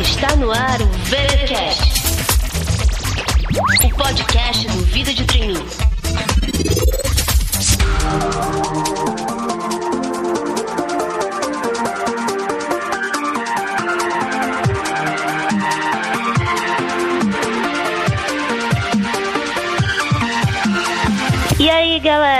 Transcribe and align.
Está 0.00 0.34
no 0.36 0.50
ar 0.50 0.80
o 0.80 0.86
VeraCast, 1.10 2.02
o 3.84 3.96
podcast 3.96 4.66
do 4.68 4.84
Vida 4.86 5.12
de 5.12 5.24
Treininho. 5.24 5.66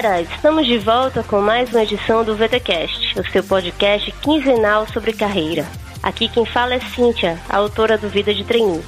Galera, 0.03 0.21
estamos 0.23 0.67
de 0.67 0.79
volta 0.79 1.23
com 1.23 1.41
mais 1.41 1.71
uma 1.71 1.85
edição 1.85 2.25
do 2.25 2.35
VTcast, 2.35 3.21
o 3.21 3.31
seu 3.31 3.45
podcast 3.45 4.11
quinzenal 4.21 4.85
sobre 4.89 5.13
carreira. 5.13 5.65
Aqui 6.03 6.29
quem 6.29 6.45
fala 6.45 6.75
é 6.75 6.81
Cíntia, 6.81 7.39
a 7.49 7.59
autora 7.59 7.97
do 7.97 8.09
Vida 8.09 8.35
de 8.35 8.43
Treininho. 8.43 8.83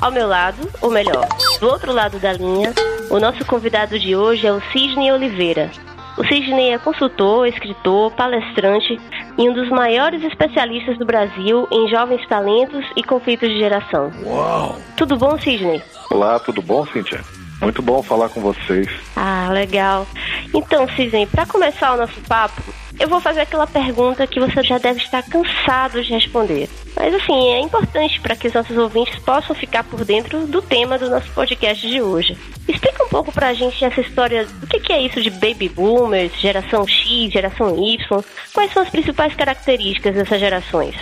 Ao 0.00 0.12
meu 0.12 0.28
lado, 0.28 0.70
ou 0.80 0.88
melhor, 0.88 1.26
do 1.58 1.66
outro 1.66 1.92
lado 1.92 2.20
da 2.20 2.32
linha, 2.32 2.72
o 3.10 3.18
nosso 3.18 3.44
convidado 3.44 3.98
de 3.98 4.14
hoje 4.14 4.46
é 4.46 4.52
o 4.52 4.62
Sidney 4.70 5.10
Oliveira. 5.10 5.68
O 6.16 6.24
Sidney 6.24 6.70
é 6.70 6.78
consultor, 6.78 7.48
escritor, 7.48 8.12
palestrante 8.12 9.00
e 9.36 9.48
um 9.48 9.52
dos 9.52 9.68
maiores 9.68 10.22
especialistas 10.22 10.96
do 10.96 11.04
Brasil 11.04 11.66
em 11.72 11.88
jovens 11.88 12.24
talentos 12.28 12.84
e 12.96 13.02
conflitos 13.02 13.48
de 13.48 13.58
geração. 13.58 14.12
Uau! 14.24 14.78
Tudo 14.96 15.16
bom, 15.16 15.36
Sidney? 15.40 15.82
Olá, 16.08 16.38
tudo 16.38 16.62
bom, 16.62 16.86
Cíntia? 16.86 17.20
Muito 17.62 17.80
bom 17.80 18.02
falar 18.02 18.28
com 18.28 18.40
vocês. 18.40 18.88
Ah, 19.16 19.48
legal. 19.52 20.06
Então, 20.52 20.88
Sidney, 20.88 21.26
para 21.26 21.46
começar 21.46 21.94
o 21.94 21.96
nosso 21.96 22.20
papo, 22.22 22.60
eu 22.98 23.08
vou 23.08 23.20
fazer 23.20 23.40
aquela 23.40 23.66
pergunta 23.66 24.26
que 24.26 24.40
você 24.40 24.62
já 24.62 24.78
deve 24.78 25.00
estar 25.00 25.22
cansado 25.22 26.02
de 26.02 26.12
responder. 26.12 26.68
Mas 26.94 27.14
assim, 27.14 27.52
é 27.52 27.60
importante 27.60 28.20
para 28.20 28.36
que 28.36 28.48
os 28.48 28.52
nossos 28.52 28.76
ouvintes 28.76 29.18
possam 29.20 29.56
ficar 29.56 29.84
por 29.84 30.04
dentro 30.04 30.46
do 30.46 30.60
tema 30.60 30.98
do 30.98 31.08
nosso 31.08 31.30
podcast 31.30 31.88
de 31.88 32.02
hoje. 32.02 32.36
Explica 32.68 33.04
um 33.04 33.08
pouco 33.08 33.32
pra 33.32 33.54
gente 33.54 33.84
essa 33.84 34.00
história 34.00 34.46
que, 34.68 34.80
que 34.80 34.92
é 34.92 35.00
isso 35.00 35.22
de 35.22 35.30
baby 35.30 35.68
boomers, 35.68 36.32
geração 36.38 36.86
X, 36.86 37.32
geração 37.32 37.76
Y. 37.76 38.24
Quais 38.52 38.72
são 38.72 38.82
as 38.82 38.90
principais 38.90 39.34
características 39.34 40.14
dessas 40.14 40.38
gerações? 40.38 40.94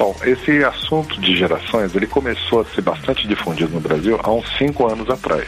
Bom, 0.00 0.16
esse 0.24 0.64
assunto 0.64 1.20
de 1.20 1.36
gerações, 1.36 1.94
ele 1.94 2.06
começou 2.06 2.62
a 2.62 2.64
ser 2.64 2.80
bastante 2.80 3.28
difundido 3.28 3.70
no 3.74 3.80
Brasil 3.80 4.18
há 4.22 4.32
uns 4.32 4.48
cinco 4.56 4.90
anos 4.90 5.10
atrás. 5.10 5.46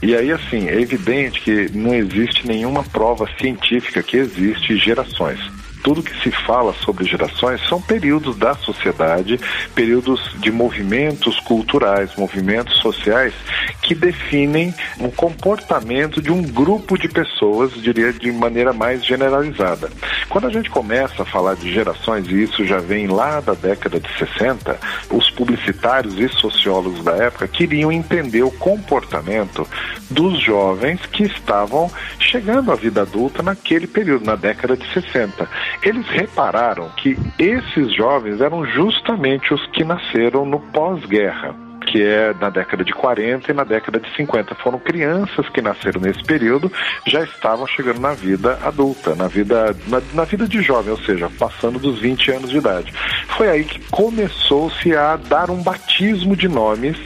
E 0.00 0.16
aí, 0.16 0.32
assim, 0.32 0.70
é 0.70 0.80
evidente 0.80 1.38
que 1.42 1.70
não 1.76 1.92
existe 1.92 2.48
nenhuma 2.48 2.82
prova 2.82 3.28
científica 3.38 4.02
que 4.02 4.16
existe 4.16 4.78
gerações 4.78 5.59
tudo 5.82 6.02
que 6.02 6.22
se 6.22 6.30
fala 6.30 6.72
sobre 6.84 7.04
gerações 7.04 7.60
são 7.68 7.80
períodos 7.80 8.36
da 8.36 8.54
sociedade, 8.54 9.38
períodos 9.74 10.34
de 10.38 10.50
movimentos 10.50 11.38
culturais, 11.40 12.14
movimentos 12.16 12.78
sociais 12.78 13.34
que 13.82 13.94
definem 13.94 14.74
o 14.98 15.10
comportamento 15.10 16.22
de 16.22 16.30
um 16.30 16.42
grupo 16.42 16.96
de 16.96 17.08
pessoas, 17.08 17.72
diria 17.74 18.12
de 18.12 18.30
maneira 18.30 18.72
mais 18.72 19.04
generalizada. 19.04 19.90
Quando 20.28 20.46
a 20.46 20.50
gente 20.50 20.70
começa 20.70 21.22
a 21.22 21.26
falar 21.26 21.56
de 21.56 21.72
gerações, 21.72 22.26
e 22.28 22.42
isso 22.42 22.64
já 22.64 22.78
vem 22.78 23.06
lá 23.06 23.40
da 23.40 23.54
década 23.54 23.98
de 23.98 24.08
60, 24.16 24.78
os 25.10 25.30
publicitários 25.30 26.18
e 26.18 26.28
sociólogos 26.28 27.02
da 27.02 27.12
época 27.16 27.48
queriam 27.48 27.90
entender 27.90 28.42
o 28.42 28.50
comportamento 28.50 29.66
dos 30.08 30.40
jovens 30.40 31.00
que 31.06 31.24
estavam 31.24 31.90
chegando 32.18 32.70
à 32.70 32.74
vida 32.74 33.02
adulta 33.02 33.42
naquele 33.42 33.86
período, 33.86 34.24
na 34.24 34.36
década 34.36 34.76
de 34.76 34.86
60. 34.92 35.48
Eles 35.82 36.06
repararam 36.08 36.88
que 36.96 37.16
esses 37.38 37.94
jovens 37.94 38.40
eram 38.40 38.64
justamente 38.66 39.54
os 39.54 39.66
que 39.68 39.84
nasceram 39.84 40.44
no 40.44 40.60
pós-guerra 40.60 41.54
que 41.80 42.02
é 42.02 42.34
na 42.40 42.50
década 42.50 42.84
de 42.84 42.92
40 42.92 43.50
e 43.50 43.54
na 43.54 43.64
década 43.64 43.98
de 43.98 44.14
50. 44.14 44.54
Foram 44.56 44.78
crianças 44.78 45.48
que 45.48 45.60
nasceram 45.60 46.00
nesse 46.00 46.22
período, 46.22 46.70
já 47.06 47.22
estavam 47.22 47.66
chegando 47.66 48.00
na 48.00 48.12
vida 48.12 48.58
adulta, 48.62 49.14
na 49.14 49.28
vida, 49.28 49.76
na, 49.88 50.00
na 50.14 50.24
vida 50.24 50.46
de 50.46 50.62
jovem, 50.62 50.92
ou 50.92 51.00
seja, 51.00 51.30
passando 51.38 51.78
dos 51.78 51.98
20 51.98 52.30
anos 52.32 52.50
de 52.50 52.58
idade. 52.58 52.92
Foi 53.36 53.48
aí 53.48 53.64
que 53.64 53.80
começou-se 53.90 54.94
a 54.94 55.16
dar 55.16 55.50
um 55.50 55.62
batismo 55.62 56.36
de 56.36 56.48
nomes 56.48 56.96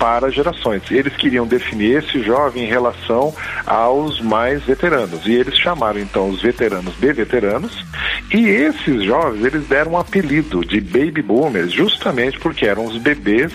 para 0.00 0.30
gerações. 0.30 0.82
Eles 0.90 1.14
queriam 1.14 1.46
definir 1.46 1.98
esse 1.98 2.22
jovem 2.22 2.64
em 2.64 2.66
relação 2.66 3.34
aos 3.66 4.18
mais 4.18 4.62
veteranos. 4.64 5.26
E 5.26 5.32
eles 5.32 5.54
chamaram 5.58 6.00
então 6.00 6.30
os 6.30 6.40
veteranos 6.40 6.94
de 6.98 7.12
veteranos. 7.12 7.84
E 8.32 8.46
esses 8.46 9.04
jovens, 9.04 9.44
eles 9.44 9.68
deram 9.68 9.92
um 9.92 9.98
apelido 9.98 10.64
de 10.64 10.80
baby 10.80 11.20
boomers, 11.20 11.70
justamente 11.70 12.38
porque 12.40 12.66
eram 12.66 12.86
os 12.86 12.96
bebês 12.96 13.52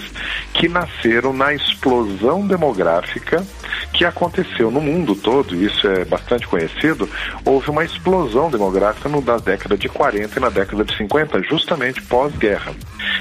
que 0.58 0.70
nasceram 0.70 1.34
na 1.34 1.54
explosão 1.54 2.48
demográfica 2.48 3.46
que 3.94 4.04
aconteceu 4.04 4.70
no 4.72 4.82
mundo 4.82 5.16
todo, 5.16 5.56
isso 5.56 5.88
é 5.88 6.04
bastante 6.04 6.48
conhecido, 6.48 7.10
houve 7.46 7.70
uma 7.70 7.84
explosão 7.84 8.50
demográfica 8.50 9.08
no, 9.08 9.22
na 9.22 9.38
década 9.38 9.78
de 9.78 9.88
40 9.88 10.38
e 10.38 10.42
na 10.42 10.50
década 10.50 10.84
de 10.84 10.96
50, 10.98 11.42
justamente 11.44 12.02
pós-guerra. 12.02 12.74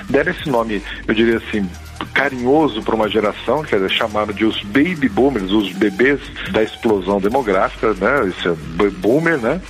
Deram 0.08 0.32
esse 0.32 0.48
nome, 0.48 0.82
eu 1.06 1.14
diria 1.14 1.36
assim, 1.36 1.68
carinhoso 2.12 2.82
para 2.82 2.94
uma 2.94 3.08
geração, 3.08 3.62
quer 3.62 3.76
dizer, 3.76 3.90
chamado 3.90 4.32
de 4.32 4.44
os 4.44 4.62
baby 4.62 5.08
boomers, 5.08 5.50
os 5.50 5.72
bebês 5.72 6.20
da 6.52 6.62
explosão 6.62 7.20
demográfica, 7.20 7.94
né? 7.94 8.28
Esse 8.28 8.48
é 8.48 8.90
boomer, 8.90 9.38
né? 9.38 9.60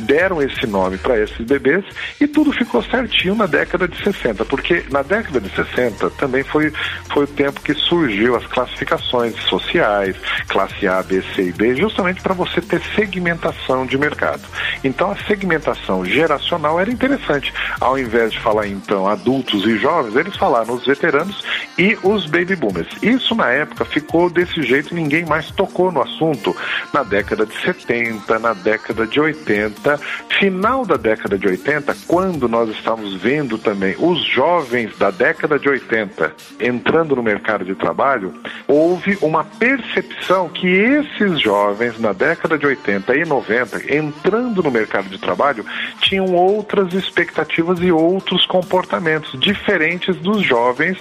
Deram 0.00 0.42
esse 0.42 0.66
nome 0.66 0.98
para 0.98 1.18
esses 1.18 1.46
bebês 1.46 1.84
e 2.20 2.26
tudo 2.26 2.52
ficou 2.52 2.82
certinho 2.82 3.34
na 3.34 3.46
década 3.46 3.86
de 3.86 3.96
60, 4.02 4.44
porque 4.44 4.84
na 4.90 5.02
década 5.02 5.40
de 5.40 5.48
60 5.50 6.10
também 6.10 6.42
foi, 6.42 6.72
foi 7.12 7.24
o 7.24 7.28
tempo 7.28 7.60
que 7.60 7.74
surgiu 7.74 8.36
as 8.36 8.46
classificações 8.46 9.34
sociais, 9.44 10.16
classe 10.48 10.86
A, 10.86 11.02
B, 11.02 11.22
C 11.34 11.48
e 11.48 11.52
D, 11.52 11.76
justamente 11.76 12.20
para 12.20 12.34
você 12.34 12.60
ter 12.60 12.80
segmentação 12.94 13.86
de 13.86 13.96
mercado. 13.96 14.42
Então 14.82 15.10
a 15.10 15.16
segmentação 15.26 16.04
geracional 16.04 16.80
era 16.80 16.90
interessante. 16.90 17.52
Ao 17.80 17.98
invés 17.98 18.32
de 18.32 18.40
falar 18.40 18.66
então 18.66 19.06
adultos 19.06 19.64
e 19.66 19.76
jovens, 19.78 20.16
eles 20.16 20.36
falaram 20.36 20.74
os 20.74 20.86
veteranos 20.86 21.44
e 21.82 21.98
os 22.04 22.26
baby 22.26 22.54
boomers. 22.54 22.86
Isso 23.02 23.34
na 23.34 23.50
época 23.50 23.84
ficou 23.84 24.30
desse 24.30 24.62
jeito, 24.62 24.94
ninguém 24.94 25.24
mais 25.24 25.50
tocou 25.50 25.90
no 25.90 26.00
assunto 26.00 26.54
na 26.94 27.02
década 27.02 27.44
de 27.44 27.60
70, 27.60 28.38
na 28.38 28.52
década 28.54 29.04
de 29.04 29.18
80, 29.18 29.98
final 30.38 30.86
da 30.86 30.96
década 30.96 31.36
de 31.36 31.48
80, 31.48 31.96
quando 32.06 32.48
nós 32.48 32.70
estávamos 32.70 33.16
vendo 33.16 33.58
também 33.58 33.96
os 33.98 34.24
jovens 34.24 34.96
da 34.96 35.10
década 35.10 35.58
de 35.58 35.68
80 35.68 36.32
entrando 36.60 37.16
no 37.16 37.22
mercado 37.22 37.64
de 37.64 37.74
trabalho, 37.74 38.32
houve 38.68 39.18
uma 39.20 39.42
percepção 39.42 40.48
que 40.48 40.68
esses 40.68 41.40
jovens 41.40 41.98
na 41.98 42.12
década 42.12 42.56
de 42.56 42.64
80 42.64 43.16
e 43.16 43.24
90 43.24 43.92
entrando 43.92 44.62
no 44.62 44.70
mercado 44.70 45.08
de 45.08 45.18
trabalho 45.18 45.66
tinham 46.00 46.32
outras 46.32 46.94
expectativas 46.94 47.80
e 47.80 47.90
outros 47.90 48.46
comportamentos 48.46 49.38
diferentes 49.40 50.14
dos 50.18 50.42
jovens 50.42 50.96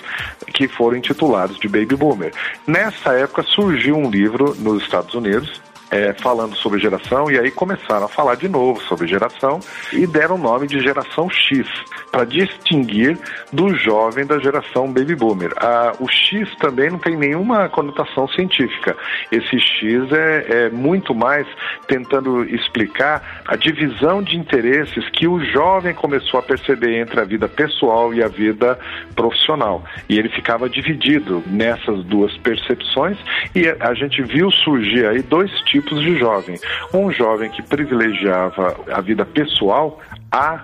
que 0.51 0.60
foram 0.67 0.97
intitulados 0.97 1.57
de 1.57 1.67
Baby 1.67 1.95
Boomer. 1.95 2.33
Nessa 2.65 3.13
época 3.13 3.43
surgiu 3.43 3.95
um 3.97 4.09
livro 4.09 4.55
nos 4.59 4.83
Estados 4.83 5.13
Unidos 5.13 5.61
é, 5.91 6.13
falando 6.13 6.55
sobre 6.55 6.79
geração, 6.79 7.29
e 7.29 7.37
aí 7.37 7.51
começaram 7.51 8.05
a 8.05 8.09
falar 8.09 8.35
de 8.35 8.47
novo 8.47 8.81
sobre 8.83 9.07
geração 9.07 9.59
e 9.91 10.07
deram 10.07 10.35
o 10.35 10.37
nome 10.37 10.65
de 10.65 10.79
geração 10.79 11.29
X, 11.29 11.67
para 12.09 12.23
distinguir 12.23 13.19
do 13.51 13.75
jovem 13.75 14.25
da 14.25 14.39
geração 14.39 14.91
Baby 14.91 15.15
Boomer. 15.15 15.51
Ah, 15.57 15.91
o 15.99 16.07
X 16.09 16.49
também 16.55 16.89
não 16.89 16.97
tem 16.97 17.17
nenhuma 17.17 17.67
conotação 17.67 18.27
científica. 18.29 18.95
Esse 19.31 19.59
X 19.59 20.11
é, 20.11 20.65
é 20.65 20.69
muito 20.69 21.13
mais 21.13 21.45
tentando 21.87 22.43
explicar 22.45 23.43
a 23.45 23.57
divisão 23.57 24.23
de 24.23 24.37
interesses 24.37 25.07
que 25.09 25.27
o 25.27 25.43
jovem 25.43 25.93
começou 25.93 26.39
a 26.39 26.43
perceber 26.43 27.01
entre 27.01 27.19
a 27.19 27.25
vida 27.25 27.49
pessoal 27.49 28.13
e 28.13 28.23
a 28.23 28.27
vida 28.27 28.79
profissional. 29.13 29.83
E 30.07 30.17
ele 30.17 30.29
ficava 30.29 30.69
dividido 30.69 31.43
nessas 31.47 32.03
duas 32.05 32.35
percepções, 32.37 33.17
e 33.53 33.67
a 33.67 33.93
gente 33.93 34.21
viu 34.21 34.49
surgir 34.51 35.05
aí 35.05 35.21
dois 35.21 35.51
tipos 35.61 35.80
tipos 35.81 36.01
de 36.01 36.17
jovem. 36.17 36.59
Um 36.93 37.11
jovem 37.11 37.49
que 37.49 37.61
privilegiava 37.61 38.77
a 38.91 39.01
vida 39.01 39.25
pessoal 39.25 39.99
a 40.31 40.63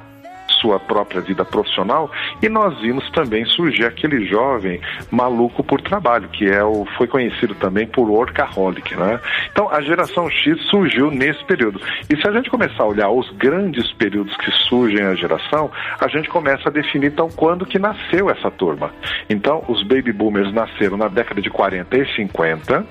sua 0.59 0.80
própria 0.80 1.21
vida 1.21 1.44
profissional 1.44 2.12
e 2.42 2.50
nós 2.50 2.80
vimos 2.80 3.09
também 3.12 3.45
surgir 3.45 3.86
aquele 3.86 4.25
jovem 4.25 4.80
maluco 5.12 5.63
por 5.63 5.81
trabalho, 5.81 6.30
que 6.30 6.45
é 6.45 6.63
o 6.63 6.86
foi 6.98 7.07
conhecido 7.07 7.56
também 7.56 7.88
por 7.88 8.09
workaholic, 8.09 8.95
né? 8.95 9.19
Então 9.51 9.69
a 9.69 9.81
geração 9.81 10.30
X 10.30 10.62
surgiu 10.69 11.12
nesse 11.12 11.44
período. 11.45 11.81
E 12.09 12.19
se 12.19 12.27
a 12.27 12.31
gente 12.31 12.50
começar 12.50 12.83
a 12.83 12.88
olhar 12.88 13.09
os 13.09 13.30
grandes 13.31 13.92
períodos 13.94 14.36
que 14.38 14.51
surgem 14.68 15.04
a 15.06 15.15
geração, 15.15 15.71
a 16.00 16.07
gente 16.07 16.30
começa 16.30 16.69
a 16.69 16.71
definir 16.71 17.07
então 17.07 17.30
quando 17.30 17.65
que 17.65 17.80
nasceu 17.80 18.30
essa 18.30 18.51
turma. 18.51 18.92
Então 19.30 19.63
os 19.68 19.83
baby 19.83 20.12
boomers 20.12 20.53
nasceram 20.53 20.98
na 20.98 21.07
década 21.07 21.42
de 21.42 21.50
40 21.50 21.98
e 21.98 22.15
50, 22.15 22.86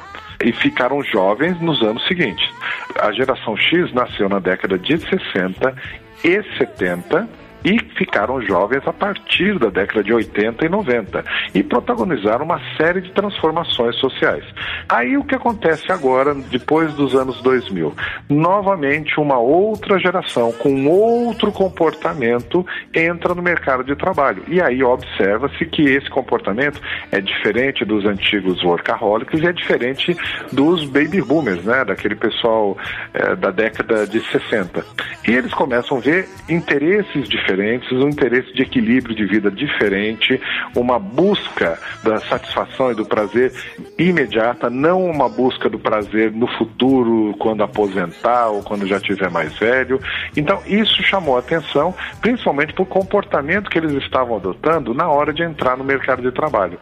e 0.44 0.52
ficaram 0.52 1.02
jovens 1.02 1.60
nos 1.60 1.82
anos 1.82 2.06
seguintes. 2.06 2.48
A 3.00 3.12
geração 3.12 3.56
X 3.56 3.92
nasceu 3.92 4.28
na 4.28 4.38
década 4.38 4.78
de 4.78 4.98
60 4.98 5.74
e 6.24 6.42
70 6.58 7.28
e 7.66 7.80
ficaram 7.98 8.40
jovens 8.40 8.86
a 8.86 8.92
partir 8.92 9.58
da 9.58 9.68
década 9.68 10.04
de 10.04 10.14
80 10.14 10.64
e 10.64 10.68
90 10.68 11.24
e 11.52 11.64
protagonizaram 11.64 12.44
uma 12.44 12.60
série 12.76 13.00
de 13.00 13.10
transformações 13.10 13.96
sociais. 13.96 14.44
Aí 14.88 15.16
o 15.16 15.24
que 15.24 15.34
acontece 15.34 15.90
agora, 15.90 16.32
depois 16.32 16.94
dos 16.94 17.16
anos 17.16 17.42
2000? 17.42 17.92
Novamente, 18.30 19.18
uma 19.18 19.38
outra 19.38 19.98
geração 19.98 20.52
com 20.52 20.86
outro 20.86 21.50
comportamento 21.50 22.64
entra 22.94 23.34
no 23.34 23.42
mercado 23.42 23.82
de 23.82 23.96
trabalho. 23.96 24.44
E 24.46 24.62
aí 24.62 24.84
observa-se 24.84 25.66
que 25.66 25.82
esse 25.82 26.08
comportamento 26.08 26.80
é 27.10 27.20
diferente 27.20 27.84
dos 27.84 28.04
antigos 28.04 28.62
workaholics 28.62 29.42
e 29.42 29.46
é 29.46 29.52
diferente 29.52 30.16
dos 30.52 30.84
baby 30.84 31.20
boomers, 31.20 31.64
né? 31.64 31.84
daquele 31.84 32.14
pessoal 32.14 32.78
é, 33.12 33.34
da 33.34 33.50
década 33.50 34.06
de 34.06 34.20
60. 34.30 34.84
E 35.26 35.32
eles 35.32 35.52
começam 35.52 35.96
a 35.96 36.00
ver 36.00 36.28
interesses 36.48 37.28
diferentes 37.28 37.55
diferentes, 37.56 37.90
um 37.92 38.08
interesse 38.08 38.52
de 38.52 38.62
equilíbrio 38.62 39.16
de 39.16 39.24
vida 39.24 39.50
diferente, 39.50 40.40
uma 40.74 40.98
busca 40.98 41.78
da 42.04 42.20
satisfação 42.20 42.92
e 42.92 42.94
do 42.94 43.06
prazer 43.06 43.52
imediata, 43.98 44.68
não 44.68 45.04
uma 45.04 45.28
busca 45.28 45.68
do 45.68 45.78
prazer 45.78 46.30
no 46.32 46.46
futuro, 46.46 47.34
quando 47.38 47.62
aposentar 47.62 48.48
ou 48.48 48.62
quando 48.62 48.86
já 48.86 49.00
tiver 49.00 49.30
mais 49.30 49.56
velho. 49.58 49.98
Então, 50.36 50.60
isso 50.66 51.02
chamou 51.02 51.38
atenção, 51.38 51.94
principalmente 52.20 52.74
por 52.74 52.86
comportamento 52.86 53.70
que 53.70 53.78
eles 53.78 53.92
estavam 54.02 54.36
adotando 54.36 54.92
na 54.92 55.08
hora 55.08 55.32
de 55.32 55.42
entrar 55.42 55.76
no 55.76 55.84
mercado 55.84 56.22
de 56.22 56.30
trabalho 56.30 56.78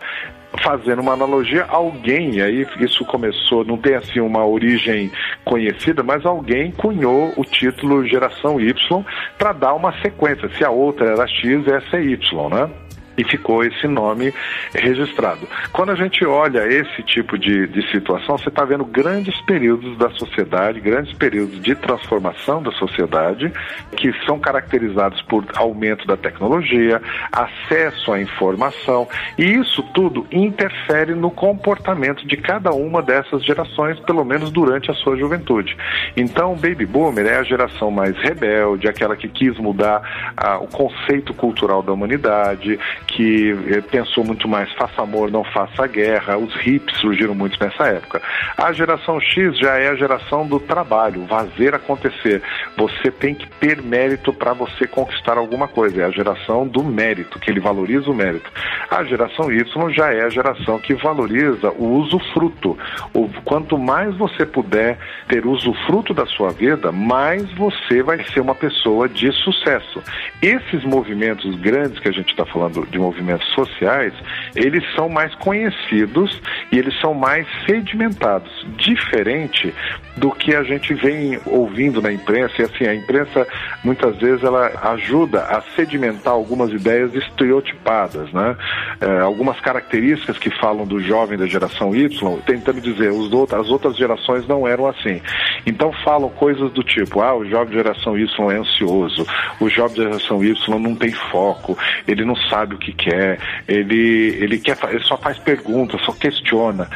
fazendo 0.62 1.03
uma 1.03 1.12
analogia, 1.12 1.65
alguém, 1.69 2.41
aí 2.41 2.67
isso 2.81 3.05
começou, 3.05 3.65
não 3.65 3.77
tem 3.77 3.95
assim 3.95 4.21
uma 4.21 4.47
origem 4.47 5.11
conhecida, 5.45 6.03
mas 6.03 6.25
alguém 6.25 6.71
cunhou 6.71 7.33
o 7.37 7.45
título 7.45 8.06
Geração 8.06 8.61
Y 8.61 9.05
para 9.39 9.53
dar 9.53 9.75
uma 9.75 9.93
sequência. 10.01 10.49
Se 10.56 10.65
a 10.65 10.71
outra 10.71 11.12
era 11.12 11.27
X, 11.27 11.67
essa 11.67 11.97
é 11.97 12.05
Y, 12.05 12.49
né? 12.49 12.71
E 13.17 13.25
ficou 13.25 13.65
esse 13.65 13.87
nome 13.87 14.33
registrado. 14.75 15.47
Quando 15.73 15.91
a 15.91 15.95
gente 15.95 16.25
olha 16.25 16.67
esse 16.67 17.03
tipo 17.03 17.39
de, 17.39 17.67
de 17.67 17.91
situação, 17.91 18.39
você 18.39 18.49
está 18.49 18.65
vendo 18.65 18.85
grandes 18.85 19.39
períodos 19.43 19.97
da 19.99 20.11
sociedade, 20.11 20.81
grandes 20.81 21.13
períodos 21.17 21.61
de 21.61 21.75
transformação 21.75 22.63
da 22.63 22.73
sociedade, 22.73 23.53
que 23.97 24.13
são 24.25 24.39
caracterizados 24.39 25.21
por 25.23 25.45
aumento 25.55 26.07
da 26.07 26.17
tecnologia, 26.17 27.01
acesso 27.33 28.13
à 28.13 28.21
informação, 28.21 29.09
e 29.39 29.45
isso 29.45 29.83
tudo 29.95 30.27
interfere 30.31 31.15
no 31.15 31.31
comportamento 31.31 32.27
de 32.27 32.37
cada 32.37 32.73
uma 32.73 33.03
dessas 33.03 33.45
gerações, 33.45 33.99
pelo 34.01 34.25
menos 34.25 34.51
durante 34.51 34.91
a 34.91 34.95
sua 34.95 35.17
juventude. 35.17 35.77
Então, 36.17 36.53
o 36.53 36.57
Baby 36.57 36.87
Boomer 36.87 37.27
é 37.27 37.37
a 37.37 37.43
geração 37.43 37.91
mais 37.91 38.17
rebelde, 38.19 38.89
aquela 38.89 39.17
que 39.17 39.29
quis 39.29 39.57
mudar 39.59 40.33
ah, 40.37 40.59
o 40.59 40.67
conceito 40.67 41.33
cultural 41.35 41.83
da 41.83 41.93
humanidade, 41.93 42.79
que 43.15 43.57
eh, 43.69 43.81
pensou 43.81 44.25
muito 44.25 44.49
mais 44.49 44.71
faça 44.73 45.03
amor, 45.03 45.31
não 45.31 45.45
faça 45.45 45.87
guerra. 45.87 46.37
Os 46.37 46.55
hips 46.67 46.97
surgiram 46.99 47.35
muito 47.35 47.59
nessa 47.63 47.87
época. 47.87 48.21
A 48.57 48.73
geração 48.73 49.21
X 49.21 49.57
já 49.59 49.79
é 49.79 49.89
a 49.89 49.95
geração 49.95 50.47
do 50.47 50.59
trabalho, 50.59 51.27
fazer 51.29 51.75
acontecer. 51.75 52.43
Você 52.77 53.11
tem 53.11 53.35
que 53.35 53.49
ter 53.59 53.81
mérito 53.81 54.33
para 54.33 54.53
você 54.53 54.87
conquistar 54.87 55.39
alguma 55.39 55.69
coisa. 55.69 56.03
É 56.03 56.05
a 56.05 56.11
geração 56.11 56.67
do 56.67 56.83
mérito, 56.83 57.39
que 57.39 57.51
ele 57.51 57.61
valoriza 57.61 58.11
o 58.11 58.15
mérito. 58.15 58.51
A 58.91 59.05
geração 59.05 59.51
Y 59.51 59.91
já 59.91 60.13
é 60.13 60.23
a 60.23 60.29
geração 60.29 60.79
que 60.79 60.95
valoriza 60.95 61.71
o 61.71 61.99
usufruto. 61.99 62.77
O, 63.13 63.29
quanto 63.45 63.79
mais 63.79 64.17
você 64.17 64.45
puder 64.45 64.99
ter 65.29 65.47
usufruto 65.47 66.13
da 66.13 66.27
sua 66.27 66.51
vida, 66.51 66.91
mais 66.91 67.51
você 67.53 68.03
vai 68.03 68.23
ser 68.25 68.41
uma 68.41 68.55
pessoa 68.55 69.09
de 69.09 69.31
sucesso. 69.33 70.03
Esses 70.43 70.85
movimentos 70.85 71.55
grandes 71.57 71.99
que 71.99 72.09
a 72.09 72.13
gente 72.13 72.31
está 72.31 72.45
falando 72.45 72.87
de 72.87 72.99
movimentos 73.05 73.47
sociais, 73.55 74.12
eles 74.55 74.83
são 74.95 75.09
mais 75.09 75.35
conhecidos 75.37 76.41
e 76.73 76.79
eles 76.79 76.99
são 77.01 77.12
mais 77.12 77.47
sedimentados, 77.67 78.51
diferente 78.77 79.75
do 80.17 80.31
que 80.31 80.55
a 80.55 80.62
gente 80.62 80.95
vem 80.95 81.39
ouvindo 81.45 82.01
na 82.01 82.12
imprensa. 82.12 82.55
E 82.61 82.62
assim, 82.62 82.87
a 82.87 82.95
imprensa 82.95 83.47
muitas 83.83 84.17
vezes 84.17 84.43
ela 84.43 84.71
ajuda 84.93 85.43
a 85.43 85.61
sedimentar 85.77 86.33
algumas 86.33 86.71
ideias 86.71 87.15
estereotipadas, 87.15 88.33
né? 88.33 88.56
É, 89.01 89.21
algumas 89.21 89.61
características 89.61 90.39
que 90.39 90.51
falam 90.59 90.87
do 90.87 91.01
jovem 91.01 91.37
da 91.37 91.47
geração 91.47 91.95
Y, 91.95 92.09
tentando 92.47 92.81
dizer 92.81 93.11
os 93.11 93.35
as 93.53 93.69
outras 93.69 93.97
gerações 93.97 94.47
não 94.47 94.67
eram 94.67 94.87
assim. 94.87 95.21
Então 95.67 95.93
falam 96.05 96.29
coisas 96.29 96.71
do 96.73 96.83
tipo, 96.83 97.21
ah, 97.21 97.35
o 97.35 97.45
jovem 97.45 97.75
geração 97.75 98.19
Y 98.19 98.51
é 98.51 98.57
ansioso, 98.59 99.27
o 99.61 99.69
jovem 99.69 99.97
geração 99.97 100.45
Y 100.45 100.55
não 100.79 100.95
tem 100.95 101.13
foco, 101.13 101.77
ele 102.07 102.25
não 102.25 102.37
sabe 102.37 102.75
o 102.75 102.79
que 102.79 102.93
quer, 102.93 103.39
ele, 103.67 104.37
ele, 104.41 104.59
quer, 104.59 104.77
ele 104.91 105.05
só 105.05 105.17
faz 105.17 105.39
perguntas, 105.39 106.01
só 106.03 106.13
questiona. 106.13 106.89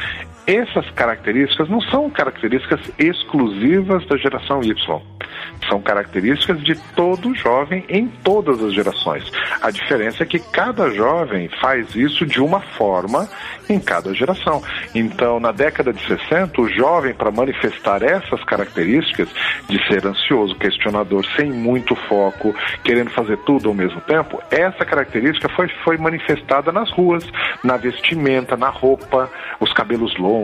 Essas 0.49 0.89
características 0.95 1.69
não 1.69 1.79
são 1.79 2.09
características 2.09 2.79
exclusivas 2.97 4.03
da 4.07 4.17
geração 4.17 4.63
Y. 4.63 4.99
São 5.69 5.79
características 5.79 6.63
de 6.63 6.73
todo 6.95 7.35
jovem 7.35 7.85
em 7.87 8.07
todas 8.07 8.59
as 8.63 8.73
gerações. 8.73 9.31
A 9.61 9.69
diferença 9.69 10.23
é 10.23 10.25
que 10.25 10.39
cada 10.39 10.89
jovem 10.89 11.49
faz 11.61 11.93
isso 11.95 12.25
de 12.25 12.41
uma 12.41 12.61
forma 12.61 13.29
em 13.69 13.79
cada 13.79 14.11
geração. 14.13 14.63
Então, 14.95 15.39
na 15.39 15.51
década 15.51 15.93
de 15.93 16.03
60, 16.07 16.59
o 16.59 16.67
jovem, 16.67 17.13
para 17.13 17.29
manifestar 17.29 18.01
essas 18.01 18.43
características 18.43 19.29
de 19.67 19.77
ser 19.87 20.07
ansioso, 20.07 20.55
questionador, 20.55 21.23
sem 21.35 21.51
muito 21.51 21.95
foco, 21.95 22.55
querendo 22.83 23.11
fazer 23.11 23.37
tudo 23.39 23.69
ao 23.69 23.75
mesmo 23.75 24.01
tempo, 24.01 24.41
essa 24.49 24.83
característica 24.83 25.47
foi, 25.49 25.67
foi 25.83 25.97
manifestada 25.97 26.71
nas 26.71 26.89
ruas, 26.91 27.23
na 27.63 27.77
vestimenta, 27.77 28.57
na 28.57 28.69
roupa, 28.69 29.29
os 29.59 29.71
cabelos 29.73 30.17
longos, 30.17 30.38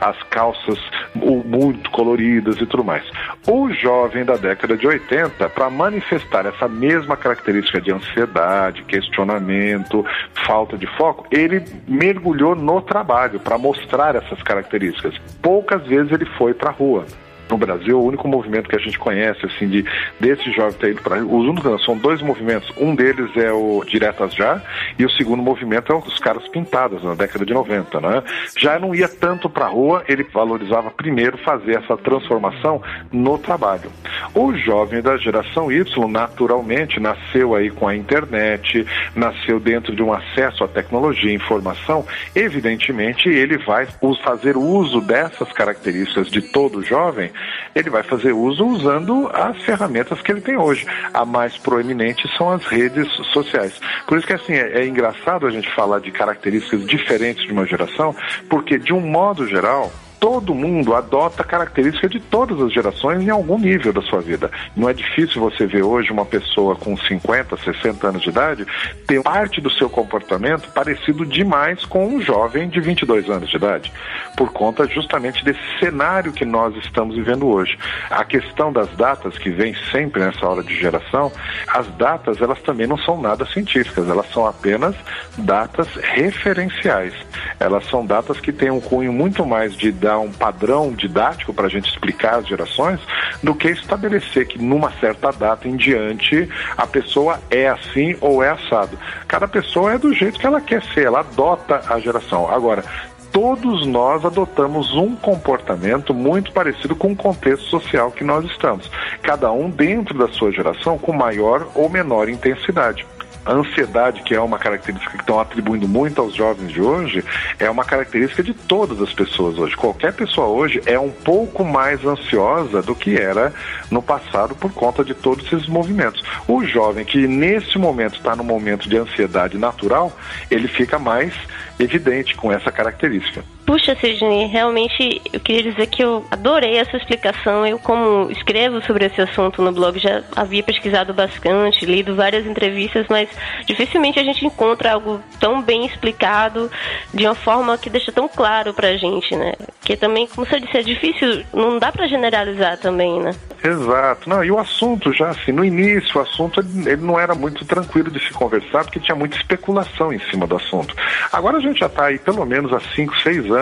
as 0.00 0.20
calças 0.24 0.78
muito 1.14 1.90
coloridas 1.90 2.56
e 2.60 2.66
tudo 2.66 2.84
mais. 2.84 3.04
O 3.46 3.70
jovem 3.72 4.24
da 4.24 4.36
década 4.36 4.76
de 4.76 4.86
80, 4.86 5.48
para 5.48 5.70
manifestar 5.70 6.46
essa 6.46 6.68
mesma 6.68 7.16
característica 7.16 7.80
de 7.80 7.92
ansiedade, 7.92 8.84
questionamento, 8.84 10.04
falta 10.46 10.76
de 10.76 10.86
foco, 10.96 11.26
ele 11.30 11.64
mergulhou 11.86 12.54
no 12.54 12.80
trabalho 12.80 13.40
para 13.40 13.58
mostrar 13.58 14.14
essas 14.16 14.42
características. 14.42 15.14
Poucas 15.42 15.86
vezes 15.86 16.12
ele 16.12 16.26
foi 16.36 16.54
para 16.54 16.70
a 16.70 16.72
rua 16.72 17.04
no 17.50 17.56
Brasil, 17.56 17.98
o 17.98 18.04
único 18.04 18.28
movimento 18.28 18.68
que 18.68 18.76
a 18.76 18.78
gente 18.78 18.98
conhece, 18.98 19.44
assim, 19.46 19.68
de 19.68 19.84
desse 20.20 20.50
jovem 20.52 20.78
ter 20.78 20.90
ido 20.90 21.02
para 21.02 21.22
os 21.22 21.46
únicos 21.46 21.84
são 21.84 21.96
dois 21.96 22.20
movimentos. 22.22 22.72
Um 22.76 22.94
deles 22.94 23.36
é 23.36 23.52
o 23.52 23.82
Diretas 23.86 24.34
Já 24.34 24.62
e 24.98 25.04
o 25.04 25.10
segundo 25.10 25.42
movimento 25.42 25.92
é 25.92 25.96
os 25.96 26.18
caras 26.18 26.46
pintados 26.48 27.02
na 27.02 27.14
década 27.14 27.44
de 27.44 27.52
90, 27.52 28.00
né? 28.00 28.22
Já 28.56 28.78
não 28.78 28.94
ia 28.94 29.08
tanto 29.08 29.48
para 29.48 29.66
a 29.66 29.68
rua, 29.68 30.04
ele 30.08 30.24
valorizava 30.24 30.90
primeiro 30.90 31.38
fazer 31.38 31.78
essa 31.78 31.96
transformação 31.96 32.82
no 33.12 33.38
trabalho. 33.38 33.90
O 34.34 34.52
jovem 34.54 35.00
da 35.00 35.16
geração 35.16 35.70
Y, 35.70 36.08
naturalmente, 36.08 37.00
nasceu 37.00 37.54
aí 37.54 37.70
com 37.70 37.86
a 37.88 37.96
internet, 37.96 38.86
nasceu 39.14 39.58
dentro 39.60 39.94
de 39.94 40.02
um 40.02 40.12
acesso 40.12 40.64
à 40.64 40.68
tecnologia 40.68 41.30
e 41.30 41.34
informação, 41.34 42.04
evidentemente 42.34 43.28
ele 43.28 43.58
vai 43.58 43.86
fazer 44.22 44.56
uso 44.56 45.00
dessas 45.00 45.52
características 45.52 46.28
de 46.28 46.42
todo 46.42 46.82
jovem 46.82 47.30
ele 47.74 47.90
vai 47.90 48.02
fazer 48.02 48.32
uso 48.32 48.64
usando 48.66 49.28
as 49.32 49.56
ferramentas 49.62 50.20
que 50.20 50.32
ele 50.32 50.40
tem 50.40 50.56
hoje. 50.56 50.86
A 51.12 51.24
mais 51.24 51.56
proeminente 51.56 52.28
são 52.36 52.50
as 52.50 52.64
redes 52.64 53.08
sociais. 53.32 53.80
Por 54.06 54.18
isso 54.18 54.26
que 54.26 54.32
assim 54.32 54.54
é, 54.54 54.80
é 54.80 54.86
engraçado 54.86 55.46
a 55.46 55.50
gente 55.50 55.72
falar 55.74 56.00
de 56.00 56.10
características 56.10 56.84
diferentes 56.86 57.44
de 57.44 57.52
uma 57.52 57.66
geração, 57.66 58.14
porque 58.48 58.78
de 58.78 58.92
um 58.92 59.00
modo 59.00 59.46
geral 59.46 59.92
todo 60.20 60.54
mundo 60.54 60.94
adota 60.94 61.44
características 61.44 62.10
de 62.10 62.20
todas 62.20 62.60
as 62.60 62.72
gerações 62.72 63.22
em 63.22 63.30
algum 63.30 63.58
nível 63.58 63.92
da 63.92 64.02
sua 64.02 64.20
vida. 64.20 64.50
Não 64.76 64.88
é 64.88 64.92
difícil 64.92 65.40
você 65.40 65.66
ver 65.66 65.82
hoje 65.82 66.10
uma 66.10 66.24
pessoa 66.24 66.76
com 66.76 66.96
50, 66.96 67.56
60 67.56 68.06
anos 68.06 68.22
de 68.22 68.28
idade 68.28 68.66
ter 69.06 69.22
parte 69.22 69.60
do 69.60 69.70
seu 69.70 69.88
comportamento 69.88 70.70
parecido 70.72 71.24
demais 71.24 71.84
com 71.84 72.06
um 72.06 72.20
jovem 72.20 72.68
de 72.68 72.80
22 72.80 73.28
anos 73.30 73.48
de 73.48 73.56
idade, 73.56 73.92
por 74.36 74.52
conta 74.52 74.86
justamente 74.86 75.44
desse 75.44 75.60
cenário 75.78 76.32
que 76.32 76.44
nós 76.44 76.74
estamos 76.76 77.16
vivendo 77.16 77.46
hoje. 77.46 77.78
A 78.10 78.24
questão 78.24 78.72
das 78.72 78.88
datas 78.96 79.36
que 79.38 79.50
vem 79.50 79.74
sempre 79.90 80.20
nessa 80.20 80.46
hora 80.46 80.62
de 80.62 80.74
geração, 80.74 81.32
as 81.68 81.86
datas 81.96 82.40
elas 82.40 82.60
também 82.62 82.86
não 82.86 82.98
são 82.98 83.20
nada 83.20 83.46
científicas, 83.46 84.08
elas 84.08 84.30
são 84.32 84.46
apenas 84.46 84.94
datas 85.36 85.88
referenciais. 85.96 87.14
Elas 87.60 87.84
são 87.86 88.04
datas 88.04 88.40
que 88.40 88.52
têm 88.52 88.70
um 88.70 88.80
cunho 88.80 89.12
muito 89.12 89.44
mais 89.44 89.76
de 89.76 89.90
dar 90.08 90.18
um 90.18 90.32
padrão 90.32 90.90
didático 90.92 91.52
para 91.52 91.66
a 91.66 91.68
gente 91.68 91.90
explicar 91.90 92.36
as 92.36 92.46
gerações, 92.46 92.98
do 93.42 93.54
que 93.54 93.68
estabelecer 93.68 94.46
que 94.46 94.58
numa 94.58 94.90
certa 94.92 95.30
data 95.30 95.68
em 95.68 95.76
diante 95.76 96.48
a 96.78 96.86
pessoa 96.86 97.38
é 97.50 97.68
assim 97.68 98.16
ou 98.18 98.42
é 98.42 98.48
assado. 98.48 98.98
Cada 99.26 99.46
pessoa 99.46 99.92
é 99.92 99.98
do 99.98 100.14
jeito 100.14 100.38
que 100.38 100.46
ela 100.46 100.62
quer 100.62 100.82
ser, 100.94 101.04
ela 101.04 101.20
adota 101.20 101.82
a 101.86 102.00
geração. 102.00 102.50
Agora, 102.50 102.82
todos 103.30 103.86
nós 103.86 104.24
adotamos 104.24 104.94
um 104.94 105.14
comportamento 105.14 106.14
muito 106.14 106.52
parecido 106.52 106.96
com 106.96 107.12
o 107.12 107.16
contexto 107.16 107.66
social 107.66 108.10
que 108.10 108.24
nós 108.24 108.46
estamos, 108.46 108.90
cada 109.22 109.52
um 109.52 109.68
dentro 109.68 110.16
da 110.16 110.28
sua 110.28 110.50
geração 110.50 110.96
com 110.96 111.12
maior 111.12 111.68
ou 111.74 111.90
menor 111.90 112.30
intensidade 112.30 113.06
a 113.48 113.52
ansiedade, 113.54 114.22
que 114.22 114.34
é 114.34 114.40
uma 114.40 114.58
característica 114.58 115.16
que 115.16 115.22
estão 115.22 115.40
atribuindo 115.40 115.88
muito 115.88 116.20
aos 116.20 116.34
jovens 116.34 116.70
de 116.70 116.82
hoje, 116.82 117.24
é 117.58 117.70
uma 117.70 117.82
característica 117.82 118.42
de 118.42 118.52
todas 118.52 119.00
as 119.00 119.10
pessoas 119.14 119.58
hoje. 119.58 119.74
Qualquer 119.74 120.12
pessoa 120.12 120.48
hoje 120.48 120.82
é 120.84 120.98
um 120.98 121.10
pouco 121.10 121.64
mais 121.64 122.04
ansiosa 122.04 122.82
do 122.82 122.94
que 122.94 123.16
era 123.16 123.54
no 123.90 124.02
passado 124.02 124.54
por 124.54 124.70
conta 124.72 125.02
de 125.02 125.14
todos 125.14 125.50
esses 125.50 125.66
movimentos. 125.66 126.22
O 126.46 126.62
jovem 126.62 127.06
que 127.06 127.26
nesse 127.26 127.78
momento 127.78 128.16
está 128.16 128.36
no 128.36 128.44
momento 128.44 128.86
de 128.86 128.98
ansiedade 128.98 129.56
natural, 129.56 130.14
ele 130.50 130.68
fica 130.68 130.98
mais 130.98 131.32
evidente 131.78 132.36
com 132.36 132.52
essa 132.52 132.70
característica. 132.70 133.42
Puxa, 133.68 133.94
Sidney, 133.96 134.46
realmente 134.46 135.20
eu 135.30 135.38
queria 135.40 135.70
dizer 135.70 135.88
que 135.88 136.02
eu 136.02 136.24
adorei 136.30 136.78
essa 136.78 136.96
explicação. 136.96 137.66
Eu, 137.66 137.78
como 137.78 138.30
escrevo 138.30 138.80
sobre 138.80 139.04
esse 139.04 139.20
assunto 139.20 139.60
no 139.60 139.70
blog, 139.70 139.98
já 139.98 140.22
havia 140.34 140.62
pesquisado 140.62 141.12
bastante, 141.12 141.84
lido 141.84 142.16
várias 142.16 142.46
entrevistas, 142.46 143.04
mas 143.10 143.28
dificilmente 143.66 144.18
a 144.18 144.24
gente 144.24 144.46
encontra 144.46 144.94
algo 144.94 145.20
tão 145.38 145.60
bem 145.60 145.84
explicado 145.84 146.70
de 147.12 147.26
uma 147.26 147.34
forma 147.34 147.76
que 147.76 147.90
deixa 147.90 148.10
tão 148.10 148.26
claro 148.26 148.72
pra 148.72 148.96
gente, 148.96 149.36
né? 149.36 149.52
Que 149.82 149.98
também, 149.98 150.26
como 150.26 150.46
você 150.46 150.58
disse, 150.60 150.78
é 150.78 150.82
difícil, 150.82 151.44
não 151.52 151.78
dá 151.78 151.92
para 151.92 152.08
generalizar 152.08 152.78
também, 152.78 153.20
né? 153.20 153.32
Exato. 153.62 154.30
Não, 154.30 154.42
e 154.42 154.50
o 154.50 154.58
assunto 154.58 155.12
já 155.12 155.28
assim, 155.28 155.52
no 155.52 155.64
início 155.64 156.18
o 156.18 156.22
assunto 156.22 156.60
ele 156.60 157.02
não 157.02 157.20
era 157.20 157.34
muito 157.34 157.66
tranquilo 157.66 158.10
de 158.10 158.20
se 158.20 158.32
conversar 158.32 158.84
porque 158.84 159.00
tinha 159.00 159.16
muita 159.16 159.36
especulação 159.36 160.10
em 160.10 160.20
cima 160.30 160.46
do 160.46 160.56
assunto. 160.56 160.94
Agora 161.30 161.58
a 161.58 161.60
gente 161.60 161.80
já 161.80 161.86
está 161.86 162.06
aí 162.06 162.18
pelo 162.18 162.46
menos 162.46 162.72
há 162.72 162.80
5, 162.80 163.14
6 163.20 163.50
anos 163.50 163.57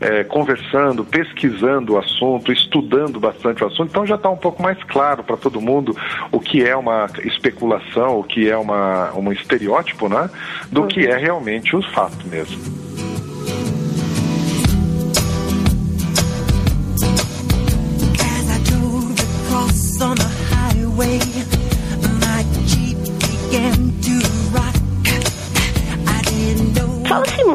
é, 0.00 0.24
conversando, 0.24 1.04
pesquisando 1.04 1.94
o 1.94 1.98
assunto, 1.98 2.52
estudando 2.52 3.20
bastante 3.20 3.62
o 3.62 3.66
assunto, 3.66 3.90
então 3.90 4.06
já 4.06 4.14
está 4.14 4.28
um 4.28 4.36
pouco 4.36 4.62
mais 4.62 4.82
claro 4.84 5.22
para 5.22 5.36
todo 5.36 5.60
mundo 5.60 5.96
o 6.32 6.40
que 6.40 6.64
é 6.64 6.76
uma 6.76 7.06
especulação, 7.24 8.18
o 8.18 8.24
que 8.24 8.48
é 8.48 8.56
uma, 8.56 9.12
um 9.14 9.32
estereótipo, 9.32 10.08
né? 10.08 10.30
Do 10.70 10.82
uhum. 10.82 10.88
que 10.88 11.06
é 11.06 11.16
realmente 11.16 11.74
o 11.76 11.82
fato 11.82 12.26
mesmo. 12.26 12.77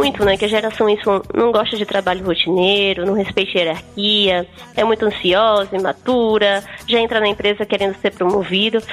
Muito, 0.03 0.25
né, 0.25 0.35
que 0.35 0.43
a 0.43 0.49
geração 0.49 0.89
Y 0.89 1.21
não 1.33 1.51
gosta 1.51 1.77
de 1.77 1.85
trabalho 1.85 2.25
rotineiro, 2.25 3.05
não 3.05 3.13
respeita 3.13 3.57
hierarquia, 3.57 4.45
é 4.75 4.83
muito 4.83 5.05
ansiosa, 5.05 5.77
imatura, 5.77 6.61
já 6.85 6.99
entra 6.99 7.21
na 7.21 7.27
empresa 7.29 7.65
querendo 7.65 7.95
ser 7.95 8.11
promovido. 8.11 8.83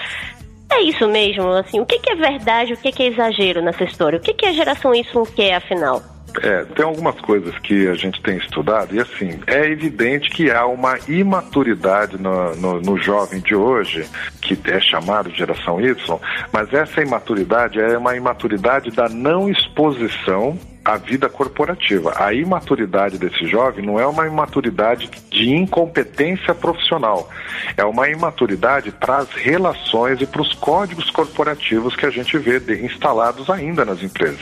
É 0.73 0.83
isso 0.83 1.09
mesmo, 1.09 1.49
assim, 1.49 1.81
o 1.81 1.87
que, 1.87 1.99
que 1.99 2.12
é 2.12 2.14
verdade, 2.14 2.75
o 2.75 2.76
que, 2.76 2.93
que 2.93 3.02
é 3.02 3.07
exagero 3.09 3.61
nessa 3.61 3.83
história? 3.83 4.19
O 4.19 4.23
que, 4.23 4.33
que 4.33 4.47
a 4.47 4.52
geração 4.52 4.95
Y 4.95 5.05
quer, 5.35 5.55
afinal? 5.55 6.00
É, 6.43 6.64
tem 6.64 6.85
algumas 6.85 7.21
coisas 7.21 7.59
que 7.59 7.88
a 7.88 7.95
gente 7.95 8.23
tem 8.23 8.37
estudado 8.37 8.95
e 8.95 9.00
assim, 9.00 9.40
é 9.49 9.67
evidente 9.67 10.31
que 10.31 10.49
há 10.49 10.64
uma 10.64 10.97
imaturidade 11.09 12.17
no, 12.23 12.55
no, 12.55 12.81
no, 12.81 12.97
jovem 12.97 13.40
de 13.40 13.57
hoje, 13.57 14.07
que 14.40 14.57
é 14.71 14.79
chamado 14.79 15.29
geração 15.31 15.81
Y, 15.81 16.21
mas 16.52 16.73
essa 16.73 17.02
imaturidade 17.02 17.81
é 17.81 17.99
uma 17.99 18.14
imaturidade 18.14 18.93
da 18.93 19.09
não 19.09 19.50
exposição 19.50 20.57
a 20.84 20.96
vida 20.96 21.28
corporativa. 21.28 22.12
A 22.16 22.32
imaturidade 22.32 23.18
desse 23.18 23.46
jovem 23.46 23.84
não 23.84 23.99
é 23.99 24.06
uma 24.06 24.26
imaturidade 24.26 25.10
de 25.30 25.50
incompetência 25.50 26.54
profissional, 26.54 27.28
é 27.76 27.84
uma 27.84 28.08
imaturidade 28.08 28.90
para 28.90 29.18
as 29.18 29.30
relações 29.30 30.20
e 30.20 30.26
para 30.26 30.42
os 30.42 30.54
códigos 30.54 31.10
corporativos 31.10 31.94
que 31.94 32.06
a 32.06 32.10
gente 32.10 32.37
vê 32.38 32.60
instalados 32.84 33.49
ainda 33.50 33.84
nas 33.84 34.02
empresas. 34.02 34.40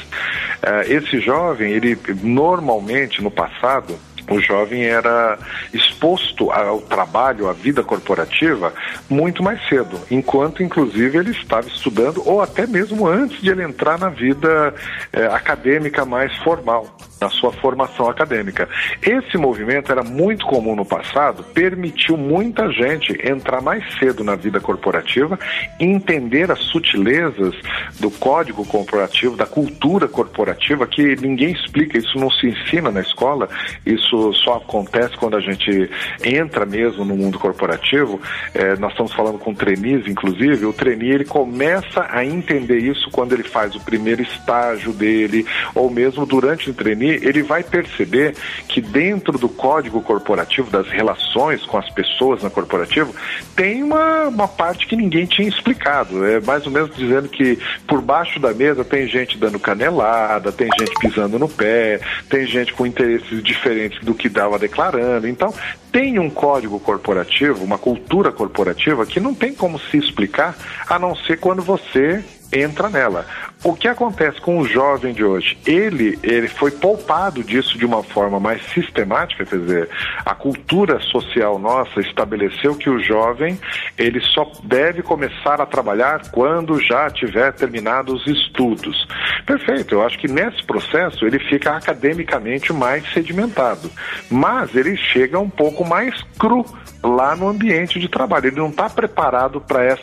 É, 0.62 0.92
esse 0.92 1.20
jovem, 1.20 1.72
ele 1.72 1.98
normalmente 2.22 3.22
no 3.22 3.30
passado, 3.30 3.98
o 4.28 4.40
jovem 4.40 4.84
era 4.84 5.38
exposto 5.72 6.50
ao 6.50 6.80
trabalho, 6.80 7.48
à 7.48 7.52
vida 7.52 7.82
corporativa, 7.82 8.72
muito 9.08 9.42
mais 9.42 9.60
cedo, 9.68 9.98
enquanto 10.10 10.62
inclusive 10.62 11.18
ele 11.18 11.30
estava 11.30 11.66
estudando, 11.66 12.22
ou 12.26 12.40
até 12.40 12.66
mesmo 12.66 13.06
antes 13.06 13.40
de 13.40 13.50
ele 13.50 13.62
entrar 13.62 13.98
na 13.98 14.08
vida 14.08 14.74
eh, 15.12 15.26
acadêmica 15.26 16.04
mais 16.04 16.34
formal 16.38 16.86
na 17.20 17.28
sua 17.28 17.52
formação 17.52 18.08
acadêmica. 18.08 18.68
Esse 19.02 19.36
movimento 19.36 19.90
era 19.90 20.02
muito 20.02 20.46
comum 20.46 20.74
no 20.74 20.84
passado, 20.84 21.42
permitiu 21.42 22.16
muita 22.16 22.70
gente 22.70 23.16
entrar 23.26 23.60
mais 23.60 23.84
cedo 23.98 24.22
na 24.22 24.34
vida 24.34 24.60
corporativa, 24.60 25.38
entender 25.80 26.50
as 26.50 26.60
sutilezas 26.60 27.54
do 27.98 28.10
código 28.10 28.64
corporativo, 28.64 29.36
da 29.36 29.46
cultura 29.46 30.08
corporativa, 30.08 30.86
que 30.86 31.16
ninguém 31.16 31.52
explica, 31.52 31.98
isso 31.98 32.18
não 32.18 32.30
se 32.30 32.48
ensina 32.48 32.90
na 32.90 33.00
escola, 33.00 33.48
isso 33.84 34.32
só 34.34 34.56
acontece 34.56 35.16
quando 35.16 35.36
a 35.36 35.40
gente 35.40 35.90
entra 36.24 36.64
mesmo 36.64 37.04
no 37.04 37.16
mundo 37.16 37.38
corporativo. 37.38 38.20
É, 38.54 38.76
nós 38.76 38.92
estamos 38.92 39.12
falando 39.12 39.38
com 39.38 39.54
trainees, 39.54 40.06
inclusive, 40.06 40.66
o 40.66 40.72
trainee 40.72 41.10
ele 41.10 41.24
começa 41.24 42.06
a 42.10 42.24
entender 42.24 42.78
isso 42.78 43.10
quando 43.10 43.32
ele 43.32 43.42
faz 43.42 43.74
o 43.74 43.80
primeiro 43.80 44.22
estágio 44.22 44.92
dele, 44.92 45.46
ou 45.74 45.90
mesmo 45.90 46.26
durante 46.26 46.70
o 46.70 46.74
trainee 46.74 47.07
ele 47.08 47.42
vai 47.42 47.62
perceber 47.62 48.34
que 48.68 48.80
dentro 48.80 49.38
do 49.38 49.48
código 49.48 50.00
corporativo, 50.02 50.70
das 50.70 50.88
relações 50.88 51.64
com 51.64 51.78
as 51.78 51.88
pessoas 51.90 52.42
na 52.42 52.50
corporativo, 52.50 53.14
tem 53.54 53.82
uma, 53.82 54.28
uma 54.28 54.48
parte 54.48 54.86
que 54.86 54.96
ninguém 54.96 55.26
tinha 55.26 55.48
explicado. 55.48 56.24
É 56.24 56.40
mais 56.40 56.66
ou 56.66 56.72
menos 56.72 56.94
dizendo 56.96 57.28
que 57.28 57.58
por 57.86 58.00
baixo 58.00 58.38
da 58.38 58.52
mesa 58.52 58.84
tem 58.84 59.06
gente 59.06 59.38
dando 59.38 59.58
canelada, 59.58 60.52
tem 60.52 60.68
gente 60.78 60.92
pisando 61.00 61.38
no 61.38 61.48
pé, 61.48 62.00
tem 62.28 62.46
gente 62.46 62.72
com 62.72 62.86
interesses 62.86 63.42
diferentes 63.42 64.00
do 64.04 64.14
que 64.14 64.28
estava 64.28 64.58
declarando. 64.58 65.26
Então, 65.28 65.52
tem 65.92 66.18
um 66.18 66.30
código 66.30 66.78
corporativo, 66.78 67.64
uma 67.64 67.78
cultura 67.78 68.30
corporativa 68.30 69.06
que 69.06 69.20
não 69.20 69.34
tem 69.34 69.54
como 69.54 69.78
se 69.78 69.96
explicar 69.96 70.56
a 70.88 70.98
não 70.98 71.14
ser 71.14 71.38
quando 71.38 71.62
você 71.62 72.22
entra 72.52 72.88
nela. 72.88 73.26
O 73.62 73.74
que 73.74 73.88
acontece 73.88 74.40
com 74.40 74.58
o 74.58 74.64
jovem 74.66 75.12
de 75.12 75.24
hoje? 75.24 75.58
Ele, 75.66 76.18
ele 76.22 76.48
foi 76.48 76.70
poupado 76.70 77.42
disso 77.42 77.76
de 77.76 77.84
uma 77.84 78.02
forma 78.02 78.38
mais 78.38 78.62
sistemática, 78.72 79.44
quer 79.44 79.58
dizer, 79.58 79.88
a 80.24 80.34
cultura 80.34 81.00
social 81.00 81.58
nossa 81.58 82.00
estabeleceu 82.00 82.76
que 82.76 82.88
o 82.88 83.00
jovem 83.00 83.58
ele 83.96 84.20
só 84.20 84.50
deve 84.62 85.02
começar 85.02 85.60
a 85.60 85.66
trabalhar 85.66 86.30
quando 86.30 86.80
já 86.80 87.10
tiver 87.10 87.52
terminado 87.52 88.14
os 88.14 88.26
estudos. 88.26 89.06
Perfeito, 89.48 89.94
eu 89.94 90.04
acho 90.04 90.18
que 90.18 90.28
nesse 90.28 90.62
processo 90.62 91.24
ele 91.24 91.38
fica 91.38 91.74
academicamente 91.74 92.70
mais 92.70 93.02
sedimentado, 93.14 93.90
mas 94.30 94.76
ele 94.76 94.94
chega 94.94 95.38
um 95.38 95.48
pouco 95.48 95.86
mais 95.86 96.14
cru 96.38 96.66
lá 97.02 97.34
no 97.34 97.48
ambiente 97.48 97.98
de 97.98 98.08
trabalho. 98.08 98.48
Ele 98.48 98.56
não 98.56 98.68
está 98.68 98.90
preparado 98.90 99.58
para 99.58 99.96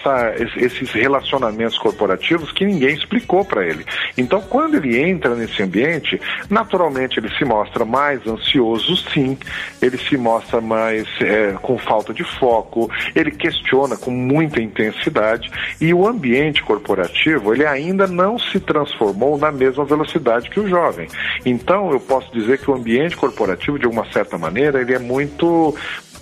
esses 0.58 0.92
relacionamentos 0.92 1.78
corporativos 1.78 2.52
que 2.52 2.66
ninguém 2.66 2.96
explicou 2.96 3.46
para 3.46 3.68
ele. 3.68 3.86
Então, 4.18 4.42
quando 4.42 4.78
ele 4.78 4.98
entra 4.98 5.36
nesse 5.36 5.62
ambiente, 5.62 6.20
naturalmente 6.50 7.20
ele 7.20 7.30
se 7.38 7.46
mostra 7.46 7.86
mais 7.86 8.26
ansioso, 8.26 8.98
sim. 9.12 9.38
Ele 9.80 9.98
se 9.98 10.18
mostra 10.18 10.60
mais 10.60 11.08
é, 11.22 11.54
com 11.62 11.78
falta 11.78 12.14
de 12.14 12.24
foco. 12.24 12.90
Ele 13.14 13.30
questiona 13.30 13.96
com 13.96 14.10
muita 14.10 14.60
intensidade 14.60 15.52
e 15.80 15.94
o 15.94 16.08
ambiente 16.08 16.64
corporativo 16.64 17.54
ele 17.54 17.66
ainda 17.66 18.08
não 18.08 18.40
se 18.40 18.60
transformou 18.60 19.35
na 19.38 19.52
mesma 19.52 19.86
velocidade 19.86 20.50
que 20.50 20.60
o 20.60 20.68
jovem. 20.68 21.08
Então, 21.46 21.92
eu 21.92 22.00
posso 22.00 22.32
dizer 22.32 22.60
que 22.60 22.70
o 22.70 22.76
ambiente 22.76 23.16
corporativo, 23.16 23.80
de 23.80 23.88
uma 23.88 24.06
certa 24.12 24.38
maneira, 24.38 24.82
ele 24.82 24.94
é 24.94 25.00
muito 25.00 25.76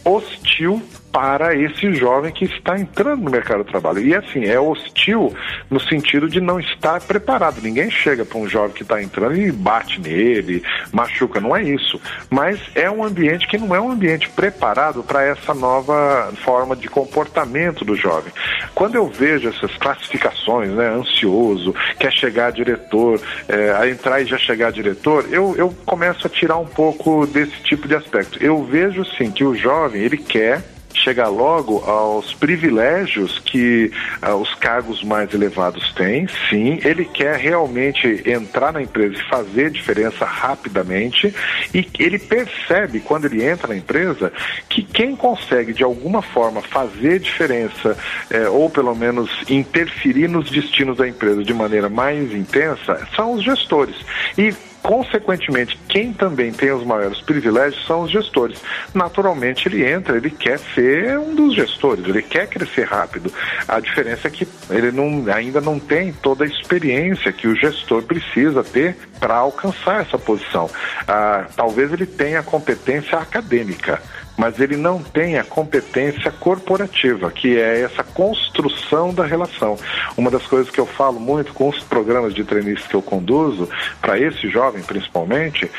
hostil 0.06 0.82
para 1.14 1.56
esse 1.56 1.94
jovem 1.94 2.32
que 2.32 2.46
está 2.46 2.78
entrando 2.78 3.22
no 3.22 3.30
mercado 3.30 3.64
de 3.64 3.70
trabalho. 3.70 4.00
E 4.00 4.16
assim, 4.16 4.46
é 4.46 4.60
hostil 4.60 5.32
no 5.70 5.80
sentido 5.80 6.28
de 6.28 6.42
não 6.42 6.60
estar 6.60 7.00
preparado. 7.02 7.62
Ninguém 7.62 7.92
chega 7.92 8.26
para 8.26 8.40
um 8.40 8.50
jovem 8.50 8.72
que 8.72 8.82
está 8.82 9.02
entrando 9.02 9.38
e 9.38 9.52
bate 9.52 10.02
nele, 10.02 10.64
machuca, 10.92 11.40
não 11.40 11.56
é 11.56 11.62
isso. 11.62 12.02
Mas 12.32 12.60
é 12.74 12.90
um 12.90 13.04
ambiente 13.04 13.48
que 13.48 13.60
não 13.60 13.76
é 13.76 13.80
um 13.80 13.92
ambiente 13.92 14.28
preparado 14.30 15.04
para 15.04 15.24
essa 15.24 15.54
nova 15.54 16.34
forma 16.44 16.76
de 16.76 16.88
comportamento 16.88 17.86
do 17.86 17.96
jovem. 17.96 18.34
Quando 18.74 18.96
eu 18.96 19.08
vejo 19.08 19.48
essas 19.48 19.78
classificações, 19.78 20.72
né, 20.72 20.88
ansioso, 20.88 21.76
quer 22.00 22.12
chegar 22.12 22.48
a 22.48 22.52
diretor, 22.52 23.22
é, 23.48 23.72
a 23.72 23.88
entrar 23.88 24.20
e 24.20 24.26
já 24.26 24.40
chegar 24.40 24.70
a 24.70 24.72
diretor, 24.72 25.28
eu, 25.30 25.56
eu 25.58 25.72
começo 25.86 26.26
a 26.26 26.30
tirar 26.30 26.58
um 26.58 26.66
pouco 26.66 27.28
desse 27.28 27.62
tipo 27.62 27.88
de 27.88 27.96
aspecto. 27.96 28.44
Eu 28.44 28.64
vejo 28.64 29.06
sim 29.16 29.30
que 29.30 29.44
o 29.44 29.54
jovem, 29.54 30.02
ele 30.02 30.18
quer 30.18 30.73
chegar 30.94 31.28
logo 31.28 31.80
aos 31.80 32.34
privilégios 32.34 33.40
que 33.40 33.92
uh, 34.22 34.36
os 34.36 34.54
cargos 34.56 35.04
mais 35.04 35.34
elevados 35.34 35.92
têm, 35.94 36.28
sim. 36.50 36.80
Ele 36.84 37.06
quer 37.06 37.38
realmente 37.38 38.24
entrar 38.26 38.74
na 38.74 38.82
empresa 38.82 39.16
e 39.16 39.30
fazer 39.30 39.72
diferença 39.72 40.26
rapidamente 40.26 41.34
e 41.74 41.88
ele 42.00 42.20
percebe 42.20 43.00
quando 43.00 43.26
ele 43.26 43.44
entra 43.44 43.68
na 43.68 43.76
empresa 43.76 44.32
que 44.70 44.84
quem 44.84 45.16
consegue 45.16 45.74
de 45.74 45.84
alguma 45.84 46.22
forma 46.22 46.62
fazer 46.62 47.20
diferença 47.20 47.98
é, 48.30 48.48
ou 48.48 48.70
pelo 48.70 48.96
menos 48.96 49.30
interferir 49.50 50.28
nos 50.28 50.50
destinos 50.50 50.98
da 50.98 51.08
empresa 51.08 51.44
de 51.44 51.54
maneira 51.54 51.90
mais 51.90 52.32
intensa 52.34 53.08
são 53.16 53.34
os 53.34 53.44
gestores. 53.44 53.96
E 54.38 54.54
Consequentemente, 54.84 55.80
quem 55.88 56.12
também 56.12 56.52
tem 56.52 56.70
os 56.72 56.86
maiores 56.86 57.22
privilégios 57.22 57.88
são 57.88 58.02
os 58.02 58.12
gestores. 58.12 58.60
Naturalmente, 58.94 59.70
ele 59.70 59.90
entra, 59.90 60.18
ele 60.18 60.30
quer 60.30 60.60
ser 60.60 61.18
um 61.18 61.34
dos 61.34 61.56
gestores, 61.56 62.06
ele 62.06 62.22
quer 62.22 62.48
crescer 62.48 62.84
rápido. 62.84 63.32
A 63.66 63.80
diferença 63.80 64.28
é 64.28 64.32
que 64.32 64.46
ele 64.70 64.92
não, 64.92 65.34
ainda 65.34 65.62
não 65.62 65.80
tem 65.80 66.12
toda 66.12 66.44
a 66.44 66.48
experiência 66.48 67.32
que 67.32 67.48
o 67.48 67.56
gestor 67.56 68.04
precisa 68.04 68.62
ter 68.62 68.98
para 69.22 69.36
alcançar 69.36 70.02
essa 70.02 70.20
posição. 70.20 70.70
Ah, 71.08 71.46
talvez 71.56 71.94
ele 71.94 72.06
tenha 72.06 72.44
competência 72.44 73.18
acadêmica 73.18 74.02
mas 74.38 74.60
ele 74.60 74.76
não 74.78 75.02
tem 75.02 75.38
a 75.38 75.44
competência 75.44 76.32
corporativa, 76.32 77.32
que 77.32 77.58
é 77.58 77.82
essa 77.82 78.04
construção 78.04 79.14
da 79.14 79.26
relação. 79.26 79.78
Uma 80.18 80.32
das 80.32 80.46
coisas 80.46 80.72
que 80.72 80.80
eu 80.80 80.86
falo 80.86 81.20
muito 81.20 81.54
com 81.54 81.70
os 81.70 81.80
programas 81.84 82.34
de 82.34 82.44
treinistas 82.44 82.88
que 82.88 82.96
eu 82.96 83.02
conduzo, 83.02 83.70
para 84.02 84.20
esse 84.20 84.50
jovem 84.50 84.82
principalmente, 84.84 85.70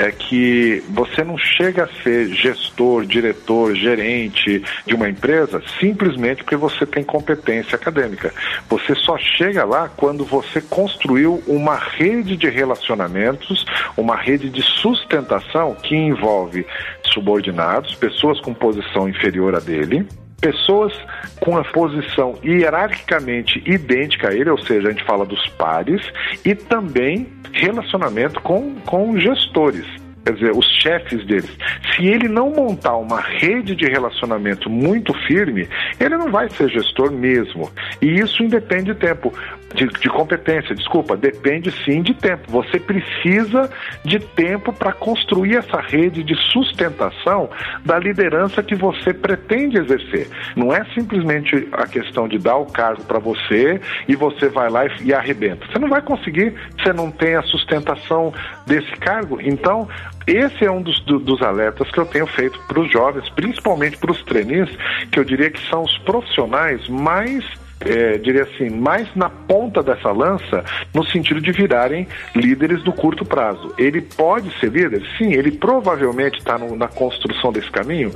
é 0.00 0.10
que 0.10 0.82
você 0.88 1.22
não 1.22 1.36
chega 1.36 1.84
a 1.84 2.02
ser 2.02 2.28
gestor, 2.28 3.04
diretor, 3.04 3.74
gerente 3.76 4.62
de 4.86 4.94
uma 4.94 5.10
empresa 5.10 5.62
simplesmente 5.78 6.42
porque 6.42 6.56
você 6.56 6.86
tem 6.86 7.04
competência 7.04 7.76
acadêmica. 7.76 8.32
Você 8.70 8.94
só 8.94 9.18
chega 9.18 9.62
lá 9.62 9.90
quando 9.94 10.24
você 10.24 10.62
construiu 10.62 11.42
uma 11.46 11.76
rede 11.76 12.34
de 12.34 12.48
relacionamentos, 12.48 13.66
uma 13.94 14.16
rede 14.16 14.48
de 14.48 14.62
sustentação 14.62 15.74
que 15.74 15.94
envolve 15.94 16.66
subordinados, 17.04 17.94
pessoas 17.94 18.40
com 18.40 18.54
posição 18.54 19.06
inferior 19.06 19.54
a 19.54 19.60
dele, 19.60 20.06
pessoas 20.40 20.92
com 21.40 21.56
a 21.56 21.64
posição 21.64 22.38
hierarquicamente 22.44 23.62
idêntica 23.66 24.28
a 24.28 24.34
ele, 24.34 24.50
ou 24.50 24.58
seja, 24.58 24.88
a 24.88 24.92
gente 24.92 25.04
fala 25.04 25.24
dos 25.24 25.46
pares, 25.50 26.00
e 26.44 26.54
também 26.54 27.28
relacionamento 27.52 28.40
com, 28.40 28.74
com 28.86 29.18
gestores 29.18 29.86
quer 30.30 30.34
dizer, 30.34 30.56
os 30.56 30.66
chefes 30.80 31.26
deles. 31.26 31.50
Se 31.94 32.06
ele 32.06 32.28
não 32.28 32.50
montar 32.50 32.96
uma 32.96 33.20
rede 33.20 33.74
de 33.74 33.86
relacionamento 33.86 34.70
muito 34.70 35.12
firme, 35.26 35.68
ele 35.98 36.16
não 36.16 36.30
vai 36.30 36.48
ser 36.50 36.68
gestor 36.68 37.10
mesmo. 37.10 37.70
E 38.00 38.06
isso 38.20 38.42
independe 38.42 38.92
de 38.92 38.94
tempo, 38.94 39.32
de, 39.74 39.86
de 39.86 40.08
competência, 40.08 40.74
desculpa, 40.74 41.16
depende 41.16 41.70
sim 41.84 42.02
de 42.02 42.14
tempo. 42.14 42.50
Você 42.50 42.78
precisa 42.78 43.70
de 44.04 44.18
tempo 44.18 44.72
para 44.72 44.92
construir 44.92 45.56
essa 45.56 45.80
rede 45.80 46.22
de 46.22 46.34
sustentação 46.50 47.50
da 47.84 47.98
liderança 47.98 48.62
que 48.62 48.74
você 48.74 49.12
pretende 49.12 49.78
exercer. 49.78 50.28
Não 50.56 50.74
é 50.74 50.84
simplesmente 50.94 51.68
a 51.72 51.86
questão 51.86 52.28
de 52.28 52.38
dar 52.38 52.56
o 52.56 52.66
cargo 52.66 53.04
para 53.04 53.18
você 53.18 53.80
e 54.08 54.16
você 54.16 54.48
vai 54.48 54.70
lá 54.70 54.86
e, 54.86 54.90
e 55.04 55.14
arrebenta. 55.14 55.66
Você 55.66 55.78
não 55.78 55.88
vai 55.88 56.02
conseguir, 56.02 56.54
você 56.78 56.92
não 56.92 57.10
tem 57.10 57.34
a 57.34 57.42
sustentação 57.42 58.32
desse 58.66 58.90
cargo. 58.92 59.40
Então, 59.40 59.88
esse 60.26 60.64
é 60.64 60.70
um 60.70 60.82
dos, 60.82 61.00
dos 61.00 61.42
alertas 61.42 61.90
que 61.90 61.98
eu 61.98 62.06
tenho 62.06 62.26
feito 62.26 62.58
para 62.66 62.80
os 62.80 62.90
jovens, 62.90 63.28
principalmente 63.30 63.96
para 63.96 64.12
os 64.12 64.22
trainees, 64.22 64.70
que 65.10 65.18
eu 65.18 65.24
diria 65.24 65.50
que 65.50 65.60
são 65.68 65.82
os 65.82 65.98
profissionais 65.98 66.88
mais 66.88 67.44
é, 67.80 68.18
diria 68.18 68.42
assim, 68.42 68.68
mais 68.70 69.08
na 69.14 69.30
ponta 69.30 69.82
dessa 69.82 70.10
lança, 70.12 70.64
no 70.94 71.04
sentido 71.06 71.40
de 71.40 71.52
virarem 71.52 72.06
líderes 72.34 72.82
do 72.82 72.92
curto 72.92 73.24
prazo. 73.24 73.72
Ele 73.78 74.00
pode 74.00 74.50
ser 74.58 74.70
líder? 74.70 75.02
Sim. 75.16 75.32
Ele 75.32 75.50
provavelmente 75.50 76.38
está 76.38 76.58
na 76.58 76.88
construção 76.88 77.52
desse 77.52 77.70
caminho? 77.70 78.12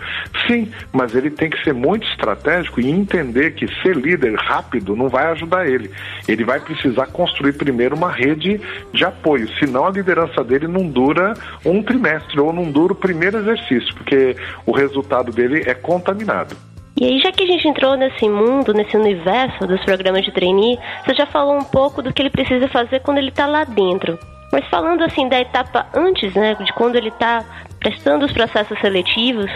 Sim, 0.46 0.70
mas 0.92 1.14
ele 1.14 1.30
tem 1.30 1.48
que 1.48 1.62
ser 1.62 1.72
muito 1.72 2.06
estratégico 2.08 2.80
e 2.80 2.90
entender 2.90 3.52
que 3.52 3.66
ser 3.82 3.96
líder 3.96 4.34
rápido 4.34 4.94
não 4.94 5.08
vai 5.08 5.26
ajudar 5.32 5.66
ele. 5.66 5.90
Ele 6.28 6.44
vai 6.44 6.60
precisar 6.60 7.06
construir 7.06 7.54
primeiro 7.54 7.96
uma 7.96 8.10
rede 8.10 8.60
de 8.92 9.04
apoio, 9.04 9.48
senão 9.58 9.86
a 9.86 9.90
liderança 9.90 10.44
dele 10.44 10.68
não 10.68 10.86
dura 10.88 11.34
um 11.64 11.82
trimestre 11.82 12.38
ou 12.40 12.52
não 12.52 12.70
dura 12.70 12.92
o 12.92 12.96
primeiro 12.96 13.38
exercício, 13.38 13.94
porque 13.94 14.36
o 14.66 14.72
resultado 14.72 15.32
dele 15.32 15.62
é 15.66 15.74
contaminado. 15.74 16.56
E 17.04 17.06
aí, 17.06 17.18
já 17.18 17.30
que 17.30 17.44
a 17.44 17.46
gente 17.46 17.68
entrou 17.68 17.98
nesse 17.98 18.26
mundo, 18.26 18.72
nesse 18.72 18.96
universo 18.96 19.66
dos 19.66 19.84
programas 19.84 20.24
de 20.24 20.32
trainee, 20.32 20.78
você 21.04 21.14
já 21.14 21.26
falou 21.26 21.54
um 21.54 21.62
pouco 21.62 22.00
do 22.00 22.10
que 22.10 22.22
ele 22.22 22.30
precisa 22.30 22.66
fazer 22.66 23.00
quando 23.00 23.18
ele 23.18 23.28
está 23.28 23.44
lá 23.46 23.62
dentro. 23.62 24.18
Mas 24.50 24.66
falando 24.68 25.04
assim 25.04 25.28
da 25.28 25.38
etapa 25.38 25.86
antes, 25.92 26.32
né, 26.32 26.54
de 26.54 26.72
quando 26.72 26.96
ele 26.96 27.10
está 27.10 27.44
prestando 27.78 28.24
os 28.24 28.32
processos 28.32 28.80
seletivos, 28.80 29.50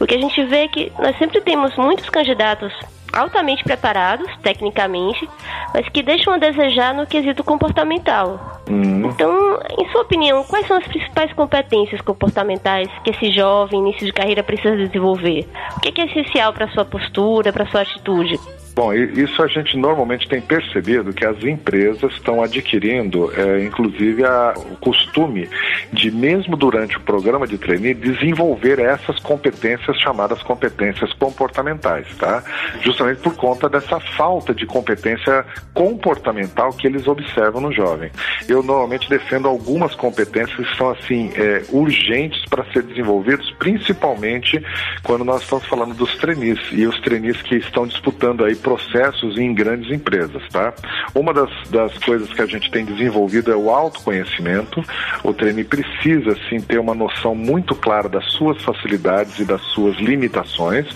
o 0.00 0.08
que 0.08 0.16
a 0.16 0.20
gente 0.20 0.42
vê 0.46 0.64
é 0.64 0.68
que 0.68 0.92
nós 0.98 1.16
sempre 1.18 1.40
temos 1.40 1.76
muitos 1.76 2.10
candidatos 2.10 2.74
altamente 3.12 3.64
preparados, 3.64 4.28
tecnicamente, 4.42 5.28
mas 5.74 5.88
que 5.88 6.02
deixam 6.02 6.34
a 6.34 6.38
desejar 6.38 6.94
no 6.94 7.06
quesito 7.06 7.42
comportamental. 7.42 8.60
Uhum. 8.68 9.10
Então, 9.10 9.58
em 9.78 9.88
sua 9.90 10.02
opinião, 10.02 10.44
quais 10.44 10.66
são 10.66 10.76
as 10.76 10.86
principais 10.86 11.32
competências 11.32 12.00
comportamentais 12.00 12.88
que 13.02 13.10
esse 13.10 13.32
jovem 13.32 13.80
início 13.80 14.06
de 14.06 14.12
carreira 14.12 14.42
precisa 14.42 14.76
desenvolver? 14.76 15.48
O 15.76 15.80
que 15.80 16.00
é 16.00 16.04
essencial 16.04 16.52
para 16.52 16.68
sua 16.68 16.84
postura, 16.84 17.52
para 17.52 17.66
sua 17.66 17.82
atitude? 17.82 18.38
Bom, 18.78 18.94
isso 18.94 19.42
a 19.42 19.48
gente 19.48 19.76
normalmente 19.76 20.28
tem 20.28 20.40
percebido 20.40 21.12
que 21.12 21.26
as 21.26 21.42
empresas 21.42 22.12
estão 22.12 22.40
adquirindo, 22.40 23.28
é, 23.36 23.64
inclusive, 23.64 24.24
a, 24.24 24.54
o 24.56 24.76
costume 24.76 25.50
de, 25.92 26.12
mesmo 26.12 26.56
durante 26.56 26.96
o 26.96 27.00
programa 27.00 27.44
de 27.44 27.58
trainee, 27.58 27.92
desenvolver 27.92 28.78
essas 28.78 29.18
competências 29.18 29.98
chamadas 29.98 30.40
competências 30.44 31.12
comportamentais, 31.14 32.06
tá? 32.18 32.44
Justamente 32.80 33.20
por 33.20 33.34
conta 33.34 33.68
dessa 33.68 33.98
falta 33.98 34.54
de 34.54 34.64
competência 34.64 35.44
comportamental 35.74 36.72
que 36.72 36.86
eles 36.86 37.08
observam 37.08 37.60
no 37.60 37.72
jovem. 37.72 38.12
Eu 38.48 38.62
normalmente 38.62 39.10
defendo 39.10 39.48
algumas 39.48 39.92
competências 39.96 40.56
que 40.56 40.76
são, 40.76 40.90
assim, 40.90 41.32
é, 41.34 41.64
urgentes 41.70 42.44
para 42.48 42.64
ser 42.72 42.84
desenvolvidos, 42.84 43.50
principalmente 43.58 44.64
quando 45.02 45.24
nós 45.24 45.42
estamos 45.42 45.66
falando 45.66 45.94
dos 45.94 46.16
trainees 46.18 46.60
e 46.70 46.86
os 46.86 47.00
trainees 47.00 47.42
que 47.42 47.56
estão 47.56 47.84
disputando 47.84 48.44
aí 48.44 48.54
processos 48.68 49.38
em 49.38 49.54
grandes 49.54 49.90
empresas, 49.90 50.42
tá? 50.50 50.74
Uma 51.14 51.32
das, 51.32 51.50
das 51.70 51.96
coisas 51.98 52.30
que 52.30 52.42
a 52.42 52.46
gente 52.46 52.70
tem 52.70 52.84
desenvolvido 52.84 53.50
é 53.50 53.56
o 53.56 53.70
autoconhecimento. 53.70 54.84
O 55.24 55.32
trainee 55.32 55.64
precisa, 55.64 56.36
sim, 56.50 56.60
ter 56.60 56.78
uma 56.78 56.94
noção 56.94 57.34
muito 57.34 57.74
clara 57.74 58.10
das 58.10 58.30
suas 58.32 58.62
facilidades 58.62 59.38
e 59.38 59.46
das 59.46 59.62
suas 59.72 59.96
limitações, 59.96 60.86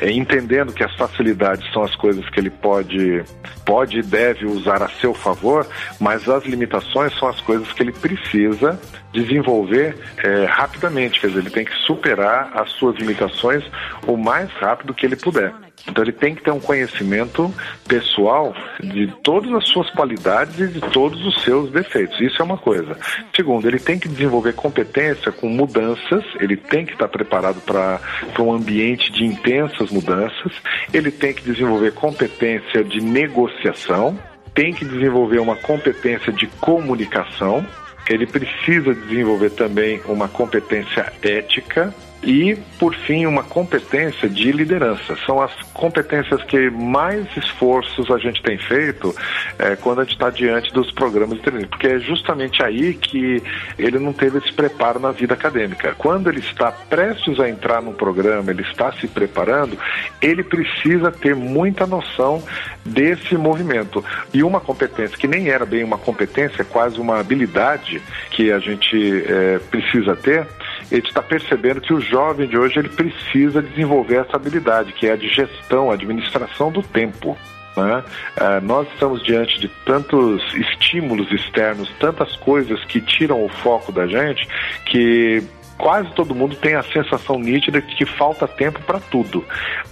é, 0.00 0.10
entendendo 0.10 0.72
que 0.72 0.82
as 0.82 0.92
facilidades 0.96 1.72
são 1.72 1.84
as 1.84 1.94
coisas 1.94 2.28
que 2.30 2.40
ele 2.40 2.50
pode, 2.50 3.22
pode 3.64 4.00
e 4.00 4.02
deve 4.02 4.46
usar 4.46 4.82
a 4.82 4.88
seu 4.88 5.14
favor, 5.14 5.64
mas 6.00 6.28
as 6.28 6.44
limitações 6.44 7.16
são 7.16 7.28
as 7.28 7.40
coisas 7.40 7.72
que 7.72 7.80
ele 7.80 7.92
precisa 7.92 8.76
desenvolver 9.12 9.96
é, 10.18 10.46
rapidamente, 10.46 11.20
quer 11.20 11.28
dizer, 11.28 11.40
ele 11.40 11.50
tem 11.50 11.64
que 11.64 11.74
superar 11.86 12.50
as 12.54 12.70
suas 12.72 12.96
limitações 12.96 13.64
o 14.04 14.16
mais 14.16 14.50
rápido 14.54 14.92
que 14.92 15.06
ele 15.06 15.16
puder. 15.16 15.69
Então 15.88 16.04
ele 16.04 16.12
tem 16.12 16.34
que 16.34 16.42
ter 16.42 16.50
um 16.50 16.60
conhecimento 16.60 17.52
pessoal 17.86 18.54
de 18.80 19.06
todas 19.22 19.52
as 19.52 19.68
suas 19.68 19.90
qualidades 19.90 20.58
e 20.58 20.68
de 20.68 20.80
todos 20.80 21.24
os 21.26 21.42
seus 21.42 21.70
defeitos. 21.70 22.20
Isso 22.20 22.40
é 22.40 22.44
uma 22.44 22.58
coisa. 22.58 22.96
Segundo, 23.34 23.66
ele 23.66 23.78
tem 23.78 23.98
que 23.98 24.08
desenvolver 24.08 24.54
competência 24.54 25.32
com 25.32 25.48
mudanças, 25.48 26.24
ele 26.38 26.56
tem 26.56 26.84
que 26.84 26.92
estar 26.92 27.08
preparado 27.08 27.60
para 27.60 28.00
um 28.38 28.52
ambiente 28.52 29.10
de 29.12 29.24
intensas 29.24 29.90
mudanças, 29.90 30.52
ele 30.92 31.10
tem 31.10 31.32
que 31.32 31.42
desenvolver 31.42 31.92
competência 31.92 32.84
de 32.84 33.00
negociação, 33.00 34.18
tem 34.54 34.72
que 34.72 34.84
desenvolver 34.84 35.40
uma 35.40 35.56
competência 35.56 36.32
de 36.32 36.46
comunicação, 36.46 37.64
ele 38.08 38.26
precisa 38.26 38.94
desenvolver 38.94 39.50
também 39.50 40.00
uma 40.06 40.28
competência 40.28 41.12
ética 41.22 41.94
e, 42.22 42.56
por 42.78 42.94
fim, 42.94 43.24
uma 43.26 43.42
competência 43.42 44.28
de 44.28 44.52
liderança. 44.52 45.16
São 45.24 45.40
as 45.40 45.52
competências 45.72 46.42
que 46.44 46.70
mais 46.70 47.26
esforços 47.36 48.10
a 48.10 48.18
gente 48.18 48.42
tem 48.42 48.58
feito 48.58 49.14
é, 49.58 49.76
quando 49.76 50.00
a 50.00 50.04
gente 50.04 50.14
está 50.14 50.28
diante 50.28 50.72
dos 50.72 50.90
programas 50.92 51.36
de 51.36 51.42
treinamento, 51.42 51.70
porque 51.70 51.86
é 51.86 51.98
justamente 51.98 52.62
aí 52.62 52.94
que 52.94 53.42
ele 53.78 53.98
não 53.98 54.12
teve 54.12 54.38
esse 54.38 54.52
preparo 54.52 55.00
na 55.00 55.12
vida 55.12 55.34
acadêmica. 55.34 55.94
Quando 55.96 56.28
ele 56.28 56.40
está 56.40 56.70
prestes 56.70 57.40
a 57.40 57.48
entrar 57.48 57.80
no 57.80 57.92
programa, 57.92 58.50
ele 58.50 58.62
está 58.62 58.92
se 58.92 59.08
preparando, 59.08 59.78
ele 60.20 60.42
precisa 60.42 61.10
ter 61.10 61.34
muita 61.34 61.86
noção 61.86 62.42
desse 62.84 63.36
movimento. 63.36 64.04
E 64.32 64.42
uma 64.42 64.60
competência 64.60 65.16
que 65.16 65.26
nem 65.26 65.48
era 65.48 65.64
bem 65.64 65.82
uma 65.84 65.98
competência, 65.98 66.62
é 66.62 66.64
quase 66.64 67.00
uma 67.00 67.18
habilidade 67.18 68.02
que 68.30 68.52
a 68.52 68.58
gente 68.58 69.24
é, 69.26 69.58
precisa 69.70 70.14
ter, 70.16 70.46
a 70.90 70.94
gente 70.96 71.08
está 71.08 71.22
percebendo 71.22 71.80
que 71.80 71.94
o 71.94 72.00
jovem 72.00 72.48
de 72.48 72.58
hoje 72.58 72.78
ele 72.78 72.88
precisa 72.88 73.62
desenvolver 73.62 74.16
essa 74.16 74.36
habilidade, 74.36 74.92
que 74.92 75.06
é 75.06 75.12
a 75.12 75.16
de 75.16 75.28
gestão, 75.28 75.90
a 75.90 75.94
administração 75.94 76.70
do 76.70 76.82
tempo. 76.82 77.38
Né? 77.76 78.02
Uh, 78.36 78.64
nós 78.64 78.88
estamos 78.92 79.22
diante 79.22 79.60
de 79.60 79.68
tantos 79.84 80.42
estímulos 80.54 81.30
externos, 81.30 81.90
tantas 82.00 82.34
coisas 82.36 82.84
que 82.84 83.00
tiram 83.00 83.44
o 83.44 83.48
foco 83.48 83.92
da 83.92 84.06
gente, 84.06 84.46
que 84.86 85.42
quase 85.78 86.12
todo 86.14 86.34
mundo 86.34 86.56
tem 86.56 86.74
a 86.74 86.82
sensação 86.82 87.38
nítida 87.38 87.80
de 87.80 87.94
que 87.94 88.04
falta 88.04 88.46
tempo 88.46 88.80
para 88.82 89.00
tudo. 89.00 89.44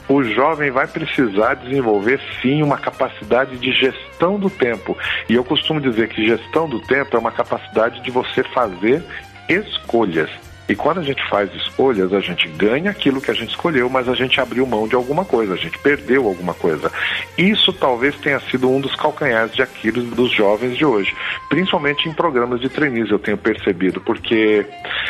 O 0.08 0.22
jovem 0.22 0.70
vai 0.70 0.86
precisar 0.86 1.54
desenvolver 1.54 2.20
sim 2.42 2.62
uma 2.62 2.76
capacidade 2.76 3.56
de 3.56 3.72
gestão 3.72 4.38
do 4.38 4.50
tempo. 4.50 4.96
E 5.28 5.34
eu 5.34 5.44
costumo 5.44 5.80
dizer 5.80 6.08
que 6.08 6.26
gestão 6.26 6.68
do 6.68 6.80
tempo 6.80 7.16
é 7.16 7.18
uma 7.18 7.32
capacidade 7.32 8.02
de 8.02 8.10
você 8.10 8.42
fazer 8.42 9.02
escolhas. 9.48 10.30
E 10.68 10.76
quando 10.76 10.98
a 10.98 11.02
gente 11.02 11.26
faz 11.28 11.52
escolhas, 11.54 12.12
a 12.12 12.20
gente 12.20 12.46
ganha 12.48 12.90
aquilo 12.90 13.20
que 13.20 13.30
a 13.30 13.34
gente 13.34 13.50
escolheu, 13.50 13.88
mas 13.88 14.08
a 14.08 14.14
gente 14.14 14.40
abriu 14.40 14.66
mão 14.66 14.86
de 14.86 14.94
alguma 14.94 15.24
coisa, 15.24 15.54
a 15.54 15.56
gente 15.56 15.78
perdeu 15.78 16.26
alguma 16.26 16.52
coisa. 16.52 16.92
Isso 17.36 17.72
talvez 17.72 18.14
tenha 18.16 18.38
sido 18.40 18.70
um 18.70 18.80
dos 18.80 18.94
calcanhares 18.94 19.54
de 19.54 19.62
Aquiles 19.62 20.04
dos 20.10 20.30
jovens 20.30 20.76
de 20.76 20.84
hoje, 20.84 21.14
principalmente 21.48 22.08
em 22.08 22.12
programas 22.12 22.60
de 22.60 22.68
trainees, 22.68 23.10
eu 23.10 23.18
tenho 23.18 23.38
percebido, 23.38 24.00
porque 24.00 24.66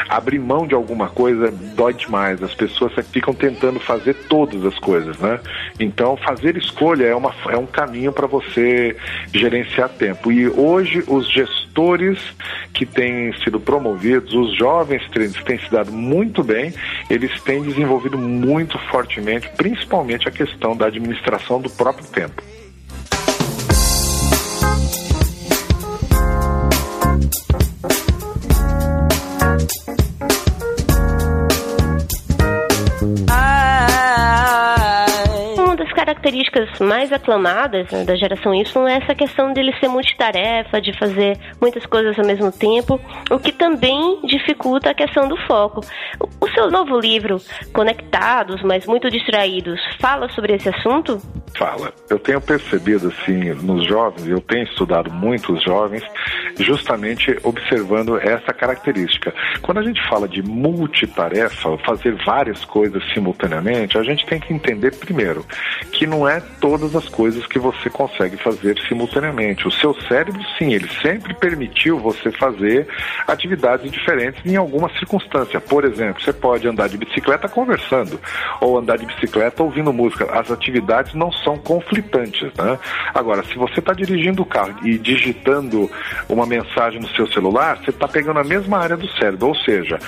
abrir 0.09 0.38
mão 0.38 0.66
de 0.66 0.75
alguma 0.75 1.09
coisa 1.09 1.51
dói 1.75 1.92
demais, 1.92 2.42
as 2.42 2.55
pessoas 2.55 2.92
ficam 3.12 3.35
tentando 3.35 3.81
fazer 3.81 4.14
todas 4.29 4.64
as 4.64 4.79
coisas, 4.79 5.18
né? 5.18 5.40
Então, 5.81 6.16
fazer 6.16 6.57
escolha 6.57 7.07
é, 7.07 7.14
uma, 7.14 7.35
é 7.49 7.57
um 7.57 7.66
caminho 7.66 8.12
para 8.12 8.27
você 8.27 8.97
gerenciar 9.33 9.88
tempo. 9.88 10.31
E 10.31 10.49
hoje, 10.49 11.03
os 11.07 11.31
gestores 11.31 12.18
que 12.73 12.87
têm 12.87 13.33
sido 13.42 13.59
promovidos, 13.59 14.35
os 14.35 14.57
jovens 14.57 15.03
trainees 15.11 15.42
têm 15.48 15.58
se 15.58 15.70
dado 15.70 15.90
muito 15.90 16.44
bem, 16.44 16.74
eles 17.08 17.40
têm 17.40 17.62
desenvolvido 17.62 18.18
muito 18.18 18.78
fortemente, 18.90 19.48
principalmente 19.56 20.28
a 20.28 20.30
questão 20.30 20.76
da 20.76 20.87
administração 20.87 21.58
do 21.58 21.70
próprio 21.70 22.06
tempo. 22.08 22.42
Características 36.18 36.78
mais 36.81 37.12
aclamadas 37.12 37.90
né, 37.90 38.04
da 38.04 38.16
geração 38.16 38.54
Y 38.54 38.88
é 38.88 38.96
essa 38.96 39.14
questão 39.14 39.52
dele 39.52 39.72
ser 39.78 39.88
multitarefa, 39.88 40.81
de 40.81 40.96
fazer 40.98 41.38
muitas 41.61 41.87
coisas 41.87 42.18
ao 42.18 42.26
mesmo 42.26 42.50
tempo, 42.50 43.00
o 43.31 43.38
que 43.38 43.52
também 43.52 44.20
dificulta 44.26 44.90
a 44.90 44.94
questão 44.94 45.28
do 45.28 45.37
foco. 45.46 45.81
O 46.40 46.48
seu 46.50 46.70
novo 46.70 46.98
livro, 46.98 47.40
Conectados, 47.72 48.62
mas 48.62 48.87
muito 48.87 49.09
distraídos, 49.11 49.81
fala 50.00 50.28
sobre 50.31 50.54
esse 50.54 50.68
assunto? 50.68 51.20
Fala. 51.56 51.92
Eu 52.08 52.18
tenho 52.18 52.40
percebido, 52.40 53.08
assim, 53.08 53.52
nos 53.62 53.87
jovens, 53.87 54.26
eu 54.26 54.40
tenho 54.40 54.64
estudado 54.64 55.11
muito 55.11 55.52
os 55.52 55.62
jovens, 55.62 56.02
justamente 56.58 57.37
observando 57.42 58.18
essa 58.18 58.52
característica. 58.52 59.34
Quando 59.62 59.78
a 59.78 59.82
gente 59.82 60.00
fala 60.08 60.28
de 60.28 60.42
multitarefa, 60.42 61.76
fazer 61.78 62.14
várias 62.24 62.64
coisas 62.64 63.02
simultaneamente, 63.12 63.98
a 63.98 64.02
gente 64.02 64.24
tem 64.26 64.40
que 64.40 64.52
entender 64.52 64.94
primeiro 64.96 65.44
que 65.92 66.06
não 66.06 66.28
é 66.28 66.40
todas 66.61 66.94
as 66.94 67.08
coisas 67.08 67.46
que 67.46 67.58
você 67.58 67.90
consegue 67.90 68.37
fazer 68.37 68.78
simultaneamente. 68.88 69.66
O 69.66 69.70
seu 69.70 69.94
cérebro, 70.02 70.40
sim, 70.58 70.72
ele 70.72 70.88
sempre 71.02 71.34
permitiu 71.34 71.98
você 71.98 72.30
fazer 72.32 72.87
atividades 73.26 73.90
diferentes 73.90 74.44
em 74.44 74.56
alguma 74.56 74.88
circunstância. 74.98 75.61
Por 75.61 75.84
exemplo, 75.84 76.22
você 76.22 76.32
pode 76.32 76.68
andar 76.68 76.88
de 76.88 76.96
bicicleta 76.96 77.48
conversando, 77.48 78.20
ou 78.61 78.78
andar 78.78 78.96
de 78.96 79.06
bicicleta 79.06 79.62
ouvindo 79.62 79.92
música. 79.92 80.26
As 80.38 80.50
atividades 80.50 81.14
não 81.14 81.32
são 81.42 81.57
conflitantes, 81.59 82.53
né? 82.55 82.79
Agora, 83.14 83.42
se 83.44 83.57
você 83.57 83.81
está 83.81 83.92
dirigindo 83.92 84.42
o 84.42 84.46
carro 84.46 84.77
e 84.83 84.98
digitando 84.98 85.90
uma 86.29 86.46
mensagem 86.46 87.01
no 87.01 87.09
seu 87.09 87.27
celular, 87.29 87.79
você 87.79 87.90
está 87.90 88.07
pegando 88.07 88.40
a 88.40 88.44
mesma 88.44 88.79
área 88.79 88.96
do 88.96 89.09
cérebro, 89.12 89.48
ou 89.48 89.55
seja, 89.57 89.98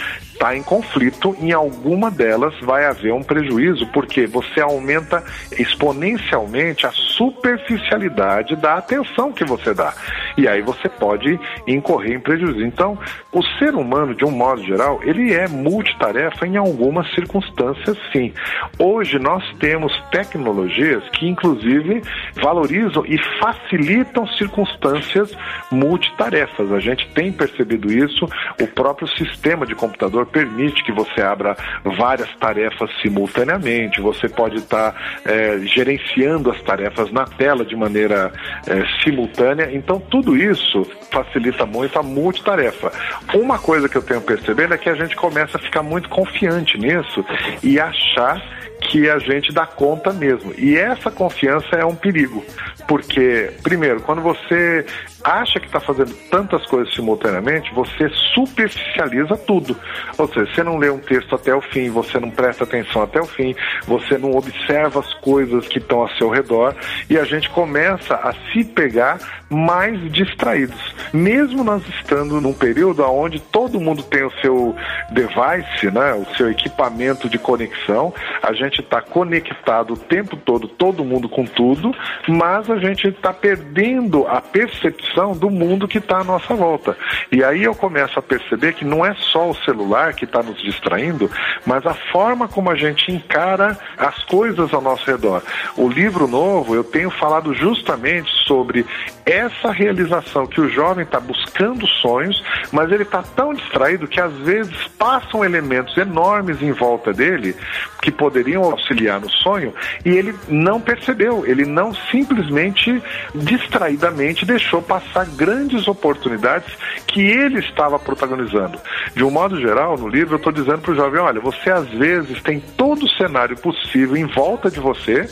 está 0.41 0.57
em 0.57 0.63
conflito, 0.63 1.37
em 1.39 1.53
alguma 1.53 2.11
delas 2.11 2.55
vai 2.63 2.87
haver 2.87 3.13
um 3.13 3.23
prejuízo, 3.23 3.87
porque 3.89 4.27
você 4.27 4.59
aumenta 4.61 5.23
exponencialmente 5.59 6.87
a 6.87 6.91
superficialidade 6.93 8.57
da 8.57 8.77
atenção 8.77 9.33
que 9.33 9.45
você 9.45 9.75
dá. 9.75 9.93
E 10.39 10.49
aí 10.49 10.63
você 10.63 10.89
pode 10.89 11.39
incorrer 11.67 12.15
em 12.15 12.21
prejuízo. 12.21 12.65
Então, 12.65 12.99
o 13.31 13.43
ser 13.59 13.75
humano, 13.75 14.15
de 14.15 14.25
um 14.25 14.31
modo 14.31 14.63
geral, 14.63 15.01
ele 15.03 15.35
é 15.35 15.47
multitarefa 15.47 16.47
em 16.47 16.57
algumas 16.57 17.13
circunstâncias, 17.15 17.99
sim. 18.11 18.33
Hoje 18.79 19.19
nós 19.19 19.45
temos 19.59 19.93
tecnologias 20.11 21.07
que, 21.11 21.29
inclusive, 21.29 22.03
valorizam 22.37 23.05
e 23.05 23.19
facilitam 23.39 24.27
circunstâncias 24.29 25.37
multitarefas. 25.71 26.73
A 26.73 26.81
gente 26.81 27.07
tem 27.11 27.31
percebido 27.31 27.93
isso. 27.93 28.25
O 28.59 28.67
próprio 28.67 29.07
sistema 29.09 29.67
de 29.67 29.75
computador 29.75 30.30
permite 30.31 30.83
que 30.85 30.93
você 30.93 31.21
abra 31.21 31.57
várias 31.85 32.29
tarefas 32.37 32.91
simultaneamente. 33.03 34.01
Você 34.01 34.29
pode 34.29 34.57
estar 34.57 34.95
é, 35.25 35.59
gerenciando 35.61 36.51
as 36.51 36.61
tarefas 36.63 37.11
na 37.13 37.25
tela 37.25 37.65
de 37.65 37.77
maneira 37.77 38.33
é, 38.67 38.85
simultânea. 39.03 39.71
Então, 39.73 40.01
tudo 40.01 40.37
isso 40.37 40.85
facilita 41.11 41.67
muito 41.67 41.99
a 41.99 42.03
multitarefa. 42.03 42.93
Uma 43.35 43.59
coisa 43.59 43.89
que 43.89 43.97
eu 43.97 44.03
tenho 44.03 44.21
percebido 44.21 44.75
é 44.75 44.79
que 44.79 44.89
a 44.89 44.95
gente 44.95 45.17
começa 45.17 45.57
a 45.57 45.61
ficar 45.61 45.83
muito 45.83 46.09
confiante 46.09 46.79
nisso 46.79 47.25
e 47.63 47.79
achar 47.79 48.60
que 48.81 49.09
a 49.09 49.19
gente 49.19 49.53
dá 49.53 49.67
conta 49.67 50.13
mesmo. 50.13 50.53
E 50.57 50.77
essa 50.77 51.11
confiança 51.11 51.77
é 51.77 51.85
um 51.85 51.95
perigo, 51.95 52.45
porque, 52.89 53.53
primeiro, 53.63 54.01
quando 54.01 54.23
você 54.23 54.85
acha 55.25 55.61
que 55.61 55.67
está 55.67 55.81
fazendo 55.81 56.15
tantas 56.31 56.65
coisas 56.67 56.95
simultaneamente, 56.95 57.73
você 57.75 58.09
superficializa 58.35 59.37
tudo. 59.37 59.77
Ou 60.17 60.27
seja, 60.29 60.55
você 60.55 60.63
não 60.63 60.79
lê 60.79 60.91
um 60.91 60.99
texto 60.99 61.35
até 61.35 61.55
o 61.55 61.61
fim, 61.61 61.91
você 61.91 62.19
não 62.19 62.31
presta 62.31 62.65
atenção 62.65 63.03
até 63.03 63.21
o 63.21 63.27
fim, 63.27 63.55
você 63.87 64.17
não 64.17 64.33
observa 64.33 65.01
as 65.01 65.13
coisas 65.15 65.67
que 65.69 65.79
estão 65.79 66.01
ao 66.01 66.11
seu 66.11 66.31
redor 66.31 66.75
e 67.09 67.19
a 67.19 67.25
gente 67.25 67.49
começa 67.51 68.15
a 68.15 68.33
se 68.53 68.65
pegar 68.65 69.19
mais 69.49 70.01
distraídos. 70.13 70.95
Mesmo 71.13 71.65
nós 71.65 71.83
estando 71.89 72.41
num 72.41 72.53
período 72.53 73.03
onde 73.03 73.41
todo 73.41 73.81
mundo 73.81 74.03
tem 74.03 74.23
o 74.23 74.33
seu 74.41 74.77
device, 75.11 75.91
né, 75.93 76.15
o 76.15 76.25
seu 76.37 76.51
equipamento 76.51 77.29
de 77.29 77.39
conexão, 77.39 78.15
a 78.43 78.53
gente 78.53 78.70
está 78.79 79.03
conectado 79.03 79.95
o 79.95 79.97
tempo 79.97 80.37
todo, 80.37 80.69
todo 80.69 81.05
mundo 81.05 81.29
com 81.29 81.45
tudo, 81.45 81.93
mas 82.29 82.71
a 82.71 82.77
gente 82.77 83.09
está 83.09 83.33
perdendo 83.33 84.25
a 84.29 84.41
percepção 84.41 85.33
do 85.33 85.51
mundo 85.51 85.89
que 85.89 85.99
está 85.99 86.19
à 86.19 86.25
nossa 86.25 86.55
volta. 86.55 86.97
E 87.33 87.43
aí 87.43 87.65
eu 87.65 87.75
começo 87.75 88.17
a 88.19 88.23
perceber 88.23 88.75
que 88.75 88.85
não 88.85 89.05
é 89.05 89.15
só 89.15 89.51
o 89.51 89.55
celular 89.65 90.15
que 90.15 90.25
está 90.25 90.43
nos 90.43 90.63
distraindo, 90.63 91.29
mas 91.67 91.85
a 91.85 91.95
forma 92.13 92.47
como 92.47 92.71
a 92.71 92.77
gente 92.77 93.11
encara 93.11 93.77
as 93.99 94.23
coisas 94.25 94.73
ao 94.73 94.81
nosso 94.81 95.05
redor. 95.05 95.43
O 95.77 95.89
livro 95.89 96.29
novo, 96.29 96.75
eu 96.75 96.85
tenho 96.85 97.11
falado 97.11 97.53
justamente 97.55 98.31
sobre 98.47 98.87
essa 99.25 99.71
realização 99.71 100.47
que 100.47 100.61
o 100.61 100.69
jovem 100.69 101.05
está 101.05 101.21
buscando 101.21 101.87
sonhos, 101.87 102.43
mas 102.73 102.91
ele 102.91 103.03
está 103.03 103.23
tão 103.23 103.55
distraído 103.55 104.09
que 104.09 104.21
às 104.21 104.33
vezes 104.39 104.89
passam 104.99 105.45
elementos 105.45 105.97
enormes 105.97 106.61
em 106.63 106.73
volta 106.73 107.13
dele 107.13 107.57
que 108.03 108.11
poderiam 108.11 108.60
auxiliar 108.65 109.21
no 109.21 109.31
sonho 109.31 109.73
e 110.05 110.11
ele 110.11 110.35
não 110.49 110.81
percebeu, 110.81 111.45
ele 111.47 111.65
não 111.65 111.95
simplesmente 112.11 113.03
distraidamente 113.35 114.45
deixou 114.45 114.83
passar 114.83 115.27
grandes 115.27 115.87
oportunidades 115.89 116.73
que 117.07 117.21
ele 117.21 117.59
estava 117.59 117.99
protagonizando. 117.99 118.79
De 119.15 119.25
um 119.25 119.31
modo 119.31 119.61
geral, 119.61 119.97
no 119.97 120.09
livro 120.09 120.35
eu 120.35 120.39
estou 120.39 120.53
dizendo 120.53 120.79
para 120.79 120.93
o 120.93 120.97
jovem, 120.97 121.21
olha, 121.21 121.41
você 121.41 121.71
às 121.71 121.89
vezes 121.89 122.41
tem 122.43 122.61
todo 122.61 123.05
o 123.05 123.11
cenário 123.11 123.57
possível 123.57 124.17
em 124.17 124.27
volta 124.27 124.71
de 124.71 124.81
você, 124.81 125.29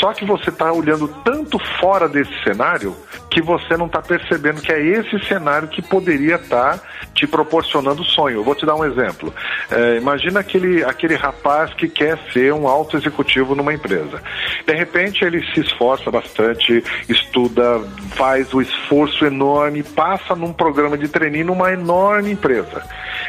só 0.00 0.14
que 0.14 0.24
você 0.24 0.48
está 0.48 0.72
olhando 0.72 1.06
tanto 1.22 1.58
fora 1.78 2.08
desse 2.08 2.32
cenário 2.42 2.96
que 3.30 3.40
você 3.40 3.76
não 3.76 3.86
está 3.86 4.02
percebendo 4.02 4.60
que 4.60 4.72
é 4.72 4.80
esse 4.80 5.18
cenário 5.26 5.68
que 5.68 5.80
poderia 5.80 6.36
estar 6.36 6.78
tá 6.78 6.84
te 7.14 7.26
proporcionando 7.26 8.02
sonho. 8.02 8.38
Eu 8.38 8.44
vou 8.44 8.54
te 8.54 8.66
dar 8.66 8.74
um 8.74 8.84
exemplo. 8.84 9.32
É, 9.70 9.96
imagina 9.96 10.40
aquele, 10.40 10.82
aquele 10.82 11.14
rapaz 11.14 11.72
que 11.74 11.86
quer 11.86 12.18
ser 12.32 12.52
um 12.52 12.66
alto 12.66 12.96
executivo 12.96 13.54
numa 13.54 13.72
empresa. 13.72 14.20
De 14.66 14.74
repente 14.74 15.24
ele 15.24 15.44
se 15.52 15.60
esforça 15.60 16.10
bastante, 16.10 16.82
estuda, 17.08 17.80
faz 18.16 18.52
o 18.54 18.60
esforço 18.60 19.24
enorme, 19.24 19.82
passa 19.82 20.34
num 20.34 20.52
programa 20.52 20.96
de 20.96 21.06
treininho 21.06 21.46
numa 21.46 21.72
enorme 21.72 22.32
empresa. 22.32 22.82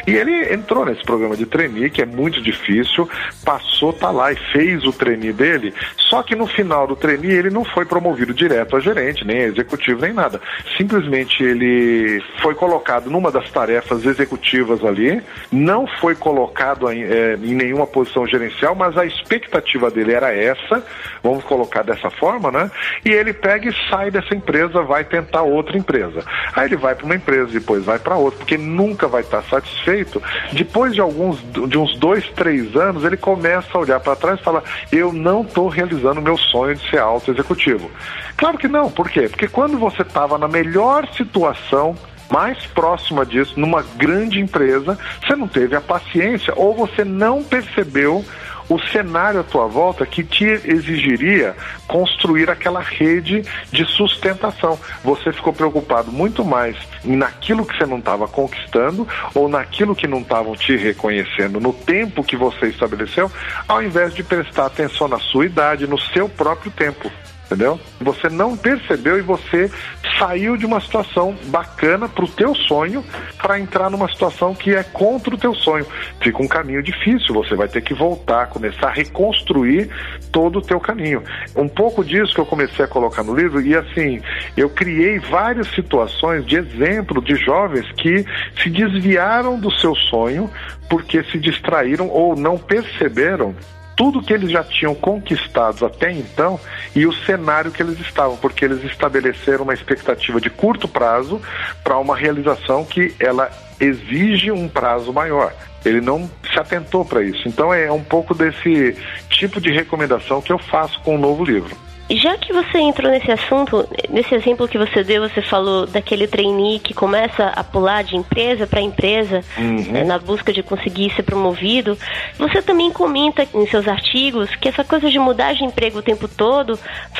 E 0.07 0.15
ele 0.15 0.53
entrou 0.53 0.86
nesse 0.86 1.03
programa 1.03 1.36
de 1.36 1.45
trainee, 1.45 1.89
que 1.89 2.01
é 2.01 2.05
muito 2.05 2.41
difícil, 2.41 3.07
passou, 3.45 3.93
tá 3.93 4.10
lá 4.10 4.31
e 4.31 4.36
fez 4.51 4.84
o 4.84 4.91
trainee 4.91 5.34
dele, 5.34 5.73
só 6.10 6.23
que 6.23 6.36
no 6.36 6.47
final 6.47 6.61
do 6.63 6.95
trainee 6.95 7.32
ele 7.32 7.50
não 7.50 7.63
foi 7.63 7.86
promovido 7.86 8.34
direto 8.34 8.76
a 8.76 8.80
gerente, 8.80 9.26
nem 9.26 9.41
a 9.41 9.47
executivo, 9.47 10.02
nem 10.02 10.13
nada. 10.13 10.39
Simplesmente 10.78 11.43
ele 11.43 12.24
foi 12.41 12.56
colocado 12.56 13.10
numa 13.10 13.32
das 13.32 13.50
tarefas 13.52 14.06
executivas 14.06 14.84
ali, 14.84 15.21
não 15.52 15.88
foi 16.00 16.15
colocado 16.15 16.91
em, 16.91 17.04
é, 17.04 17.38
em 17.41 17.54
nenhuma 17.54 17.88
posição 17.88 18.26
gerencial, 18.28 18.76
mas 18.76 18.97
a 18.97 19.06
expectativa 19.06 19.89
dele 19.89 20.13
era 20.13 20.34
essa, 20.34 20.84
vamos 21.24 21.43
colocar 21.43 21.84
dessa 21.84 22.10
forma, 22.10 22.52
né? 22.52 22.71
E 23.06 23.10
ele 23.10 23.34
pega 23.34 23.69
e 23.69 23.89
sai 23.89 24.12
dessa 24.12 24.36
empresa, 24.36 24.82
vai 24.82 25.04
tentar 25.04 25.41
outra 25.41 25.78
empresa. 25.78 26.24
Aí 26.56 26.67
ele 26.67 26.78
vai 26.78 26.95
para 26.95 27.06
uma 27.06 27.15
empresa, 27.15 27.52
depois 27.52 27.84
vai 27.84 28.00
para 28.00 28.15
outra, 28.15 28.39
porque 28.39 28.58
nunca 28.58 29.08
vai 29.08 29.21
estar 29.21 29.43
satisfeito. 29.43 30.21
Depois 30.54 30.93
de 30.93 31.02
alguns, 31.02 31.39
de 31.67 31.78
uns 31.78 31.97
dois, 31.97 32.28
três 32.30 32.76
anos, 32.76 33.04
ele 33.04 33.17
começa 33.17 33.69
a 33.74 33.80
olhar 33.80 34.00
para 34.00 34.15
trás 34.15 34.39
e 34.39 34.43
fala: 34.43 34.63
eu 34.91 35.12
não 35.12 35.41
estou 35.41 35.67
realizando 35.67 36.19
o 36.19 36.24
meu 36.24 36.38
sonho 36.51 36.75
de 36.75 36.89
ser 36.89 36.99
alto 36.99 37.31
executivo. 37.31 37.89
Claro 38.35 38.57
que 38.57 38.67
não, 38.67 38.91
por 38.91 39.09
quê? 39.09 39.29
Porque 39.29 39.47
quando 39.47 39.77
você 39.77 40.01
estava 40.01 40.37
na 40.37 40.47
melhor 40.47 41.07
situação 41.13 41.95
mais 42.29 42.65
próxima 42.67 43.25
disso, 43.25 43.59
numa 43.59 43.83
grande 43.97 44.39
empresa, 44.39 44.97
você 45.21 45.35
não 45.35 45.47
teve 45.47 45.75
a 45.75 45.81
paciência 45.81 46.53
ou 46.55 46.73
você 46.73 47.03
não 47.03 47.43
percebeu 47.43 48.23
o 48.71 48.79
cenário 48.88 49.41
à 49.41 49.43
tua 49.43 49.67
volta 49.67 50.05
que 50.05 50.23
te 50.23 50.45
exigiria 50.45 51.53
construir 51.88 52.49
aquela 52.49 52.79
rede 52.79 53.41
de 53.69 53.86
sustentação. 53.86 54.79
Você 55.03 55.34
ficou 55.34 55.51
preocupado 55.51 56.10
muito 56.10 56.45
mais 56.45 56.77
naquilo 57.03 57.65
que 57.65 57.77
você 57.77 57.86
não 57.86 57.99
estava 57.99 58.29
conquistando 58.29 59.05
ou 59.36 59.49
naquilo 59.49 59.93
que 59.93 60.07
não 60.07 60.21
estavam 60.21 60.55
te 60.55 60.77
reconhecendo 60.77 61.60
no 61.60 61.73
tempo 61.73 62.23
que 62.23 62.38
você 62.38 62.67
estabeleceu, 62.67 63.29
ao 63.67 63.84
invés 63.84 64.13
de 64.13 64.23
prestar 64.23 64.67
atenção 64.67 65.10
na 65.10 65.19
sua 65.19 65.45
idade, 65.45 65.86
no 65.86 65.99
seu 65.99 66.29
próprio 66.29 66.71
tempo 66.71 67.12
entendeu? 67.51 67.77
Você 67.99 68.29
não 68.29 68.55
percebeu 68.55 69.17
e 69.19 69.21
você 69.21 69.69
saiu 70.17 70.55
de 70.55 70.65
uma 70.65 70.79
situação 70.79 71.35
bacana 71.47 72.07
para 72.07 72.23
o 72.23 72.27
teu 72.27 72.55
sonho 72.55 73.03
para 73.37 73.59
entrar 73.59 73.89
numa 73.89 74.07
situação 74.07 74.55
que 74.55 74.73
é 74.73 74.83
contra 74.83 75.35
o 75.35 75.37
teu 75.37 75.53
sonho. 75.53 75.85
Fica 76.21 76.41
um 76.41 76.47
caminho 76.47 76.81
difícil, 76.81 77.33
você 77.33 77.53
vai 77.53 77.67
ter 77.67 77.81
que 77.81 77.93
voltar, 77.93 78.47
começar 78.47 78.87
a 78.87 78.91
reconstruir 78.91 79.89
todo 80.31 80.59
o 80.59 80.61
teu 80.61 80.79
caminho. 80.79 81.23
Um 81.55 81.67
pouco 81.67 82.05
disso 82.05 82.33
que 82.33 82.39
eu 82.39 82.45
comecei 82.45 82.85
a 82.85 82.87
colocar 82.87 83.23
no 83.23 83.35
livro 83.35 83.61
e 83.61 83.75
assim, 83.75 84.21
eu 84.55 84.69
criei 84.69 85.19
várias 85.19 85.67
situações 85.75 86.45
de 86.45 86.55
exemplo 86.55 87.21
de 87.21 87.35
jovens 87.35 87.91
que 87.93 88.25
se 88.61 88.69
desviaram 88.69 89.59
do 89.59 89.71
seu 89.71 89.93
sonho 89.95 90.49
porque 90.89 91.23
se 91.23 91.37
distraíram 91.37 92.09
ou 92.09 92.35
não 92.35 92.57
perceberam 92.57 93.53
tudo 93.95 94.21
que 94.21 94.34
eles 94.34 94.51
já 94.51 94.63
tinham 94.63 94.95
conquistado 94.95 95.86
até 95.86 96.12
então 96.12 96.60
e 96.95 97.06
o 97.06 97.13
cenário 97.13 97.71
que 97.71 97.82
eles 97.82 97.99
estavam, 97.99 98.38
porque 98.38 98.65
eles 98.65 98.84
estabeleceram 98.84 99.63
uma 99.63 99.73
expectativa 99.73 100.39
de 100.39 100.49
curto 100.49 100.88
prazo 100.88 101.41
para 101.84 101.97
uma 101.97 102.15
realização 102.15 102.84
que 102.86 103.13
ela 103.19 103.51
exige 103.80 104.51
um 104.51 104.67
prazo 104.67 105.12
maior. 105.12 105.54
Ele 105.84 105.99
não 105.99 106.30
se 106.51 106.60
atentou 106.60 107.04
para 107.04 107.23
isso. 107.23 107.47
Então 107.47 107.73
é 107.73 107.91
um 107.91 108.04
pouco 108.04 108.34
desse 108.34 108.95
tipo 109.30 109.60
de 109.60 109.71
recomendação 109.71 110.41
que 110.41 110.51
eu 110.51 110.60
faço 110.60 110.99
com 111.01 111.15
o 111.15 111.19
novo 111.19 111.43
livro. 111.43 111.75
Já 112.17 112.38
que 112.38 112.52
você 112.52 112.78
entrou 112.80 113.10
nesse 113.10 113.32
assunto, 113.32 113.88
nesse 114.10 114.36
exemplo 114.36 114.67
que 114.67 114.78
você 114.78 115.04
deu, 115.04 115.28
você 115.28 115.41
falou 115.41 115.86
daquele 115.86 116.28
trainee 116.28 116.80
que 116.80 116.93
começa 116.93 117.47
a 117.47 117.63
pular 117.63 118.04
de 118.04 118.17
empresa 118.17 118.67
para 118.67 118.82
empresa 118.82 119.41
uhum. 119.58 119.91
né, 119.91 120.04
na 120.04 120.19
busca 120.19 120.52
de 120.52 120.62
conseguir 120.62 121.10
ser 121.15 121.24
promovido. 121.24 121.97
Você 122.38 122.62
também 122.62 122.91
comenta 122.91 123.47
em 123.54 123.65
seus 123.67 123.88
artigos 123.88 124.54
que 124.58 124.67
essa 124.67 124.84
coisa 124.84 125.10
de 125.10 125.19
mudar 125.19 125.54
de 125.54 125.63
emprego 125.63 126.00
o 126.00 126.04
tempo 126.04 126.28
todo 126.28 126.78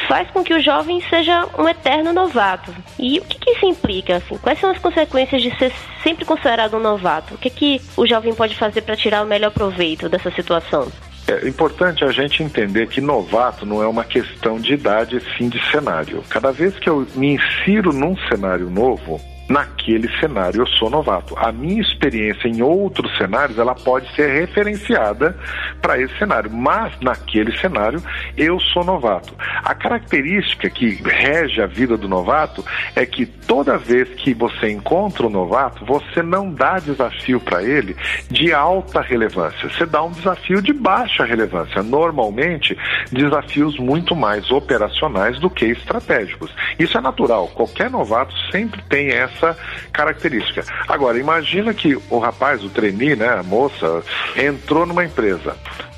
faz 0.08 0.30
com 0.32 0.44
que 0.44 0.54
o 0.54 0.62
jovem 0.62 1.02
seja 1.10 1.48
um 1.58 1.68
eterno 1.70 2.12
novato. 2.12 2.74
E 3.00 3.20
o 3.20 3.22
que, 3.22 3.40
que 3.40 3.52
isso 3.52 3.66
implica? 3.66 4.18
Assim? 4.18 4.38
Quais 4.38 4.60
são 4.60 4.70
as 4.70 4.78
consequências 4.78 5.42
de 5.42 5.56
ser 5.58 5.72
sempre 6.04 6.26
considerado 6.26 6.76
um 6.76 6.82
novato? 6.82 7.36
O 7.36 7.38
que, 7.38 7.50
que 7.50 7.82
o 7.96 8.06
jovem 8.06 8.34
pode 8.34 8.56
fazer 8.56 8.82
para 8.82 8.98
tirar 8.98 9.24
o 9.24 9.28
melhor 9.28 9.52
proveito 9.52 10.10
dessa 10.10 10.32
situação? 10.32 10.92
É 11.32 11.48
importante 11.48 12.04
a 12.04 12.12
gente 12.12 12.44
entender 12.44 12.88
que 12.88 13.00
novato 13.00 13.66
não 13.66 13.82
é 13.82 13.88
uma 13.88 14.04
questão 14.04 14.60
de 14.60 14.74
idade, 14.74 15.22
sim 15.38 15.48
de 15.48 15.60
cenário. 15.72 16.24
Cada 16.30 16.52
vez 16.52 16.78
que 16.78 16.90
eu 16.90 17.08
me 17.16 17.36
insiro 17.36 17.94
num 17.94 18.18
cenário 18.30 18.70
novo, 18.70 19.20
naquele 19.50 20.10
cenário 20.20 20.62
eu 20.62 20.68
sou 20.68 20.90
novato. 20.90 21.36
A 21.38 21.52
minha 21.52 21.82
experiência 21.82 22.48
em 22.48 22.62
outros 22.62 23.16
cenários, 23.18 23.58
ela 23.58 23.76
pode 23.76 24.14
ser 24.16 24.30
referenciada 24.32 25.38
para 25.82 26.00
esse 26.00 26.18
cenário, 26.18 26.52
mas 26.52 26.94
naquele 27.02 27.56
cenário 27.58 28.02
eu 28.38 28.60
sou 28.60 28.84
novato. 28.84 29.34
A 29.64 29.74
característica 29.76 30.70
que 30.70 31.02
rege 31.04 31.62
a 31.62 31.68
vida 31.68 31.98
do 31.98 32.08
novato 32.08 32.64
é 32.96 33.06
que 33.06 33.26
toda 33.26 33.78
vez 33.78 34.08
que 34.16 34.34
você 34.34 34.72
encontra 34.72 35.28
um 35.28 35.30
novato, 35.30 35.86
você 35.86 36.22
não 36.22 36.52
dá 36.52 36.80
desafio 36.80 37.40
para 37.40 37.64
ele 37.64 37.96
de 38.30 38.54
alta 38.54 39.02
relevância, 39.02 39.70
você 39.70 39.86
dá 39.86 40.04
um 40.04 40.12
desafio 40.12 40.62
de 40.62 40.74
baixa 40.74 41.26
relevância, 41.26 41.84
normalmente 41.84 42.78
desafios 43.12 43.78
muito 43.78 44.16
mais 44.16 44.50
operacionais 44.52 45.40
do 45.40 45.50
que 45.50 45.66
estratégicos. 45.66 46.54
Isso 46.80 46.98
é 46.98 47.02
natural, 47.02 47.48
qualquer 47.50 47.90
novato 47.90 48.34
sempre 48.52 48.82
tem 48.84 49.10
essa 49.10 49.31
essa 49.36 49.58
característica. 49.92 50.64
Agora, 50.88 51.20
imagina 51.20 51.74
que 51.74 51.98
o 52.10 52.20
rapaz, 52.20 52.64
o 52.64 52.70
trainee, 52.70 53.16
né, 53.16 53.30
a 53.30 53.44
moça, 53.44 54.04
entrou 54.36 54.86
numa 54.86 55.06
empresa. 55.06 55.56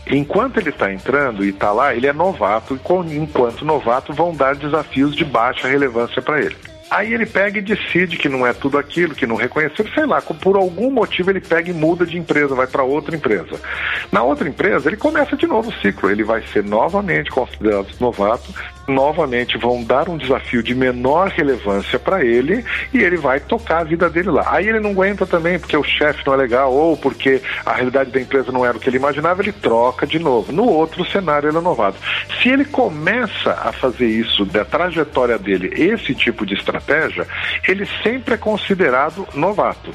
Enquanto 0.08 0.58
ele 0.58 0.70
está 0.70 0.92
entrando 0.92 1.46
e 1.46 1.50
está 1.50 1.72
lá, 1.72 1.96
ele 1.96 2.08
é 2.08 2.14
novato, 2.14 2.76
e 2.76 3.18
enquanto 3.18 3.64
novato 3.64 4.14
vão 4.14 4.36
dar 4.36 4.56
desafios 4.56 5.16
de 5.16 5.24
baixa 5.24 5.68
relevância 5.68 6.22
para 6.22 6.42
ele. 6.42 6.56
Aí 6.94 7.12
ele 7.12 7.26
pega 7.26 7.58
e 7.58 7.62
decide 7.62 8.18
que 8.18 8.30
não 8.30 8.46
é 8.46 8.54
tudo 8.54 8.78
aquilo, 8.78 9.16
que 9.16 9.26
não 9.26 9.36
reconheceu, 9.36 9.84
sei 9.96 10.06
lá, 10.06 10.22
por 10.22 10.56
algum 10.56 10.92
motivo 10.92 11.32
ele 11.32 11.40
pega 11.42 11.72
e 11.72 11.74
muda 11.74 12.06
de 12.06 12.20
empresa, 12.20 12.54
vai 12.54 12.68
para 12.68 12.84
outra 12.84 13.16
empresa. 13.16 13.60
Na 14.12 14.22
outra 14.22 14.48
empresa, 14.48 14.90
ele 14.90 14.98
começa 14.98 15.36
de 15.36 15.48
novo 15.48 15.72
o 15.72 15.82
ciclo, 15.82 16.12
ele 16.12 16.24
vai 16.24 16.44
ser 16.54 16.64
novamente 16.64 17.32
considerado 17.32 17.88
novato, 18.00 18.54
novamente 18.88 19.58
vão 19.58 19.84
dar 19.84 20.10
um 20.10 20.18
desafio 20.18 20.62
de 20.62 20.76
menor 20.76 21.30
relevância 21.30 21.98
para 21.98 22.24
ele 22.24 22.64
e 22.94 23.00
ele 23.00 23.18
vai 23.18 23.40
tocar 23.40 23.80
a 23.80 23.84
vida 23.84 24.10
dele 24.10 24.30
lá. 24.30 24.46
Aí 24.48 24.68
ele 24.68 24.80
não 24.80 24.92
aguenta 24.92 25.26
também 25.26 25.60
porque 25.60 25.78
o 25.78 25.84
chefe 25.84 26.26
não 26.26 26.34
é 26.34 26.38
legal 26.38 26.74
ou 26.74 26.98
porque 26.98 27.42
a 27.66 27.74
realidade 27.74 28.12
da 28.12 28.20
empresa 28.20 28.52
não 28.52 28.66
era 28.66 28.78
o 28.78 28.80
que 28.80 28.90
ele 28.90 28.98
imaginava, 28.98 29.42
ele 29.42 29.52
troca 29.52 30.06
de 30.06 30.20
novo. 30.20 30.52
No 30.52 30.66
outro 30.66 31.06
cenário 31.06 31.50
ele 31.50 31.58
é 31.58 31.62
novato. 31.62 31.98
Se 32.42 32.50
ele 32.50 32.66
começa 32.66 33.52
a 33.52 33.72
fazer 33.72 34.08
isso 34.08 34.46
da 34.46 34.66
trajetória 34.66 35.38
dele, 35.38 35.72
esse 35.76 36.14
tipo 36.14 36.46
de 36.46 36.54
estratégia, 36.54 37.28
ele 37.68 37.88
sempre 38.04 38.36
é 38.36 38.38
considerado 38.38 39.28
novato. 39.34 39.92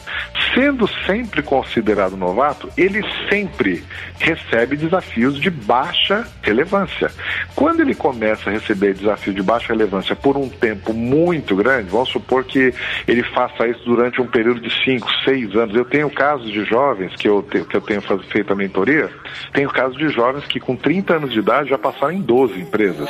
Sendo 0.55 0.89
sempre 1.07 1.43
considerado 1.43 2.17
novato, 2.17 2.71
ele 2.77 3.03
sempre 3.29 3.85
recebe 4.19 4.77
desafios 4.77 5.41
de 5.41 5.51
baixa 5.51 6.27
relevância. 6.43 7.11
Quando 7.55 7.81
ele 7.81 7.95
começa 7.95 8.49
a 8.49 8.53
receber 8.53 8.79
receber 8.79 8.95
desafio 8.95 9.35
de 9.35 9.43
baixa 9.43 9.69
relevância 9.73 10.15
por 10.15 10.37
um 10.37 10.49
tempo 10.49 10.93
muito 10.93 11.57
grande, 11.57 11.91
vamos 11.91 12.09
supor 12.11 12.45
que 12.45 12.73
ele 13.07 13.23
faça 13.23 13.67
isso 13.67 13.85
durante 13.85 14.21
um 14.21 14.27
período 14.27 14.61
de 14.61 14.71
5, 14.85 15.09
6 15.25 15.57
anos. 15.57 15.75
Eu 15.75 15.85
tenho 15.85 16.09
casos 16.11 16.51
de 16.51 16.65
jovens 16.65 17.15
que 17.17 17.29
eu, 17.29 17.43
te, 17.43 17.63
que 17.63 17.77
eu 17.77 17.81
tenho 17.81 18.01
feito 18.01 18.53
a 18.53 18.57
mentoria, 18.57 19.11
tenho 19.53 19.69
casos 19.71 19.97
de 19.99 20.09
jovens 20.11 20.45
que 20.47 20.61
com 20.61 20.77
30 20.77 21.17
anos 21.17 21.33
de 21.33 21.41
idade 21.41 21.71
já 21.71 21.79
passaram 21.79 22.13
em 22.13 22.21
12 22.21 22.61
empresas. 22.61 23.09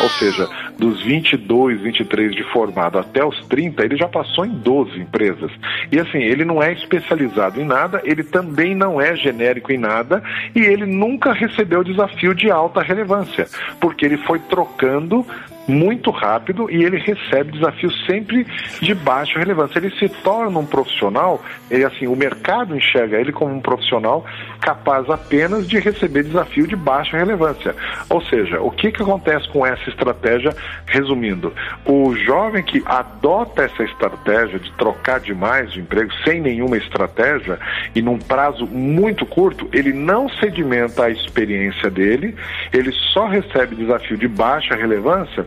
Ou 0.00 0.08
seja, 0.10 0.48
dos 0.78 1.02
22, 1.02 1.80
23 1.80 2.34
de 2.34 2.42
formado 2.44 2.98
até 2.98 3.24
os 3.24 3.46
30, 3.46 3.84
ele 3.84 3.96
já 3.96 4.08
passou 4.08 4.44
em 4.44 4.50
12 4.50 5.00
empresas. 5.00 5.50
E 5.90 5.98
assim, 5.98 6.18
ele 6.18 6.44
não 6.44 6.62
é 6.62 6.72
especializado 6.72 7.60
em 7.60 7.64
nada, 7.64 8.00
ele 8.04 8.22
também 8.22 8.74
não 8.74 9.00
é 9.00 9.16
genérico 9.16 9.72
em 9.72 9.78
nada 9.78 10.22
e 10.54 10.60
ele 10.60 10.86
nunca 10.86 11.32
recebeu 11.32 11.82
desafio 11.82 12.34
de 12.34 12.50
alta 12.50 12.82
relevância, 12.82 13.46
porque 13.80 14.04
ele 14.04 14.16
foi 14.18 14.38
trocando 14.38 15.26
muito 15.68 16.10
rápido 16.10 16.70
e 16.70 16.84
ele 16.84 16.98
recebe 16.98 17.52
desafios 17.52 17.94
sempre 18.06 18.46
de 18.80 18.94
baixa 18.94 19.38
relevância. 19.38 19.78
Ele 19.78 19.90
se 19.98 20.08
torna 20.08 20.58
um 20.58 20.66
profissional, 20.66 21.42
e 21.70 21.84
assim, 21.84 22.06
o 22.06 22.16
mercado 22.16 22.76
enxerga 22.76 23.18
ele 23.18 23.32
como 23.32 23.54
um 23.54 23.60
profissional 23.60 24.24
capaz 24.60 25.08
apenas 25.10 25.68
de 25.68 25.78
receber 25.78 26.24
desafio 26.24 26.66
de 26.66 26.76
baixa 26.76 27.16
relevância. 27.16 27.74
Ou 28.08 28.20
seja, 28.22 28.60
o 28.60 28.70
que, 28.70 28.92
que 28.92 29.02
acontece 29.02 29.48
com 29.48 29.66
essa 29.66 29.88
estratégia? 29.88 30.54
Resumindo, 30.86 31.52
o 31.84 32.14
jovem 32.16 32.62
que 32.62 32.82
adota 32.86 33.64
essa 33.64 33.82
estratégia 33.82 34.58
de 34.58 34.70
trocar 34.72 35.20
demais 35.20 35.72
de 35.72 35.80
emprego 35.80 36.12
sem 36.24 36.40
nenhuma 36.40 36.76
estratégia 36.76 37.58
e 37.94 38.02
num 38.02 38.18
prazo 38.18 38.66
muito 38.66 39.26
curto, 39.26 39.68
ele 39.72 39.92
não 39.92 40.28
sedimenta 40.28 41.04
a 41.04 41.10
experiência 41.10 41.90
dele, 41.90 42.34
ele 42.72 42.92
só 43.12 43.26
recebe 43.26 43.76
desafio 43.76 44.16
de 44.16 44.28
baixa 44.28 44.74
relevância 44.74 45.46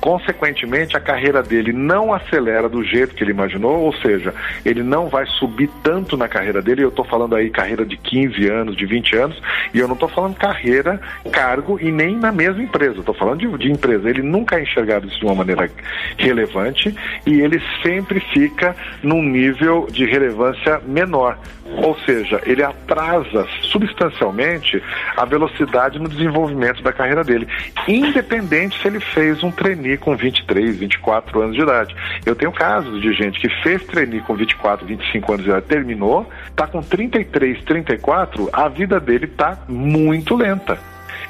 Consequentemente, 0.00 0.96
a 0.96 1.00
carreira 1.00 1.42
dele 1.42 1.72
não 1.72 2.12
acelera 2.12 2.68
do 2.68 2.84
jeito 2.84 3.14
que 3.14 3.24
ele 3.24 3.32
imaginou, 3.32 3.80
ou 3.80 3.92
seja, 3.94 4.34
ele 4.64 4.82
não 4.82 5.08
vai 5.08 5.26
subir 5.26 5.68
tanto 5.82 6.16
na 6.16 6.28
carreira 6.28 6.62
dele. 6.62 6.84
Eu 6.84 6.90
estou 6.90 7.04
falando 7.04 7.34
aí 7.34 7.50
carreira 7.50 7.84
de 7.84 7.96
15 7.96 8.46
anos, 8.48 8.76
de 8.76 8.86
20 8.86 9.16
anos, 9.16 9.42
e 9.74 9.78
eu 9.78 9.88
não 9.88 9.94
estou 9.94 10.08
falando 10.08 10.36
carreira, 10.36 11.00
cargo 11.32 11.78
e 11.80 11.90
nem 11.90 12.16
na 12.16 12.30
mesma 12.30 12.62
empresa. 12.62 13.00
Estou 13.00 13.14
falando 13.14 13.40
de, 13.40 13.58
de 13.58 13.72
empresa. 13.72 14.08
Ele 14.08 14.22
nunca 14.22 14.58
é 14.58 14.62
enxergado 14.62 15.06
isso 15.06 15.18
de 15.18 15.24
uma 15.24 15.34
maneira 15.34 15.68
relevante 16.16 16.94
e 17.26 17.40
ele 17.40 17.60
sempre 17.82 18.20
fica 18.32 18.76
num 19.02 19.22
nível 19.22 19.88
de 19.90 20.04
relevância 20.04 20.80
menor. 20.86 21.38
Ou 21.82 21.98
seja, 22.00 22.40
ele 22.46 22.62
atrasa 22.62 23.46
substancialmente 23.62 24.82
a 25.16 25.24
velocidade 25.24 25.98
no 25.98 26.08
desenvolvimento 26.08 26.82
da 26.82 26.92
carreira 26.92 27.24
dele, 27.24 27.48
independente 27.88 28.80
se 28.80 28.86
ele 28.86 29.00
fez 29.00 29.42
um 29.42 29.45
trainee 29.50 29.96
com 29.96 30.16
23, 30.16 30.76
24 30.76 31.42
anos 31.42 31.56
de 31.56 31.62
idade. 31.62 31.96
Eu 32.24 32.34
tenho 32.34 32.52
casos 32.52 33.00
de 33.00 33.12
gente 33.12 33.40
que 33.40 33.48
fez 33.62 33.84
trainee 33.84 34.20
com 34.20 34.34
24, 34.34 34.86
25 34.86 35.32
anos 35.32 35.44
de 35.44 35.50
idade, 35.50 35.66
terminou, 35.66 36.28
está 36.48 36.66
com 36.66 36.82
33, 36.82 37.62
34, 37.64 38.48
a 38.52 38.68
vida 38.68 39.00
dele 39.00 39.26
está 39.26 39.58
muito 39.68 40.34
lenta 40.36 40.78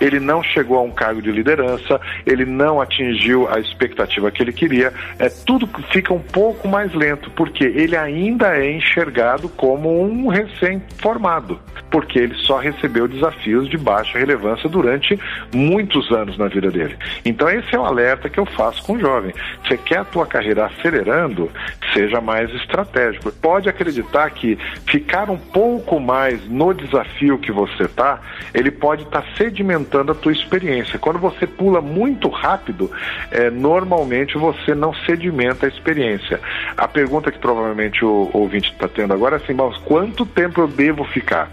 ele 0.01 0.21
não 0.21 0.43
chegou 0.43 0.79
a 0.79 0.83
um 0.83 0.91
cargo 0.91 1.23
de 1.23 1.31
liderança, 1.31 2.01
ele 2.25 2.45
não 2.45 2.81
atingiu 2.81 3.49
a 3.49 3.59
expectativa 3.59 4.31
que 4.31 4.43
ele 4.43 4.53
queria, 4.53 4.93
é, 5.19 5.29
tudo 5.29 5.69
fica 5.91 6.13
um 6.13 6.21
pouco 6.21 6.69
mais 6.69 6.93
lento, 6.95 7.31
porque 7.31 7.65
ele 7.65 7.97
ainda 7.97 8.57
é 8.57 8.71
enxergado 8.73 9.49
como 9.49 10.03
um 10.03 10.29
recém-formado, 10.29 11.59
porque 11.91 12.19
ele 12.19 12.35
só 12.37 12.59
recebeu 12.59 13.09
desafios 13.09 13.69
de 13.69 13.79
baixa 13.79 14.19
relevância 14.19 14.69
durante 14.69 15.19
muitos 15.55 16.11
anos 16.11 16.37
na 16.39 16.49
vida 16.49 16.71
dele. 16.71 16.97
Então 17.25 17.49
esse 17.49 17.75
é 17.75 17.79
o 17.79 17.85
alerta 17.85 18.29
que 18.29 18.39
eu 18.39 18.47
faço 18.47 18.83
com 18.83 18.95
o 18.95 19.01
jovem. 19.01 19.33
Você 19.65 19.77
quer 19.77 19.99
a 19.99 20.05
tua 20.05 20.27
carreira 20.27 20.67
acelerando, 20.67 21.51
seja 21.93 22.21
mais 22.21 22.53
estratégico. 22.55 23.33
Pode 23.33 23.69
acreditar 23.69 24.31
que 24.31 24.59
ficar 24.87 25.31
um 25.31 25.39
pouco 25.39 25.99
mais 26.01 26.45
no 26.49 26.73
desafio 26.75 27.39
que 27.39 27.53
você 27.53 27.85
está, 27.85 28.21
ele 28.53 28.71
pode 28.71 29.03
estar 29.03 29.23
tá 29.23 29.29
sedimentando 29.37 29.86
aumentando 29.87 30.13
a 30.13 30.15
tua 30.15 30.33
experiência. 30.33 30.99
Quando 30.99 31.19
você 31.19 31.47
pula 31.47 31.81
muito 31.81 32.29
rápido, 32.29 32.91
é, 33.31 33.51
normalmente 33.51 34.37
você 34.37 34.75
não 34.75 34.93
sedimenta 35.07 35.67
a 35.67 35.69
experiência. 35.69 36.41
A 36.77 36.89
pergunta 36.89 37.31
que 37.31 37.39
provavelmente 37.39 38.05
o, 38.05 38.31
ouvinte 38.33 38.71
está 38.73 38.89
tendo 38.89 39.15
agora 39.15 39.37
é 39.37 39.39
assim, 39.43 39.55
mas 39.55 39.77
quanto 39.79 40.27
tempo 40.27 40.61
eu 40.61 40.69
devo 40.69 41.05
ficar? 41.05 41.51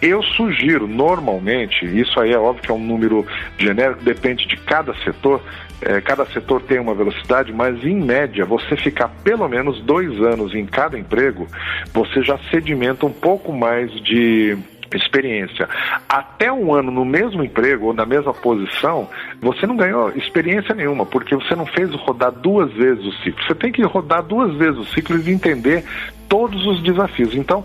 Eu 0.00 0.22
sugiro, 0.22 0.86
normalmente, 0.86 1.84
isso 1.98 2.20
aí 2.20 2.32
é 2.32 2.38
óbvio 2.38 2.62
que 2.62 2.70
é 2.70 2.74
um 2.74 2.78
número 2.78 3.26
genérico, 3.58 4.04
depende 4.04 4.46
de 4.46 4.56
cada 4.58 4.94
setor, 5.02 5.40
é, 5.80 6.00
cada 6.00 6.26
setor 6.26 6.60
tem 6.62 6.78
uma 6.78 6.94
velocidade, 6.94 7.52
mas 7.52 7.82
em 7.82 8.02
média, 8.02 8.44
você 8.44 8.76
ficar 8.76 9.08
pelo 9.22 9.48
menos 9.48 9.80
dois 9.80 10.20
anos 10.20 10.54
em 10.54 10.66
cada 10.66 10.98
emprego, 10.98 11.46
você 11.92 12.22
já 12.22 12.38
sedimenta 12.50 13.06
um 13.06 13.12
pouco 13.12 13.50
mais 13.50 13.90
de 14.02 14.58
experiência. 14.96 15.68
Até 16.08 16.52
um 16.52 16.72
ano 16.74 16.90
no 16.90 17.04
mesmo 17.04 17.44
emprego 17.44 17.86
ou 17.86 17.94
na 17.94 18.06
mesma 18.06 18.32
posição, 18.32 19.08
você 19.40 19.66
não 19.66 19.76
ganhou 19.76 20.10
experiência 20.10 20.74
nenhuma, 20.74 21.04
porque 21.06 21.34
você 21.34 21.54
não 21.54 21.66
fez 21.66 21.90
rodar 21.94 22.32
duas 22.32 22.72
vezes 22.72 23.04
o 23.04 23.12
ciclo. 23.22 23.42
Você 23.44 23.54
tem 23.54 23.72
que 23.72 23.82
rodar 23.82 24.22
duas 24.22 24.54
vezes 24.56 24.78
o 24.78 24.84
ciclo 24.86 25.18
e 25.18 25.30
entender 25.30 25.84
todos 26.28 26.66
os 26.66 26.82
desafios. 26.82 27.34
Então, 27.34 27.64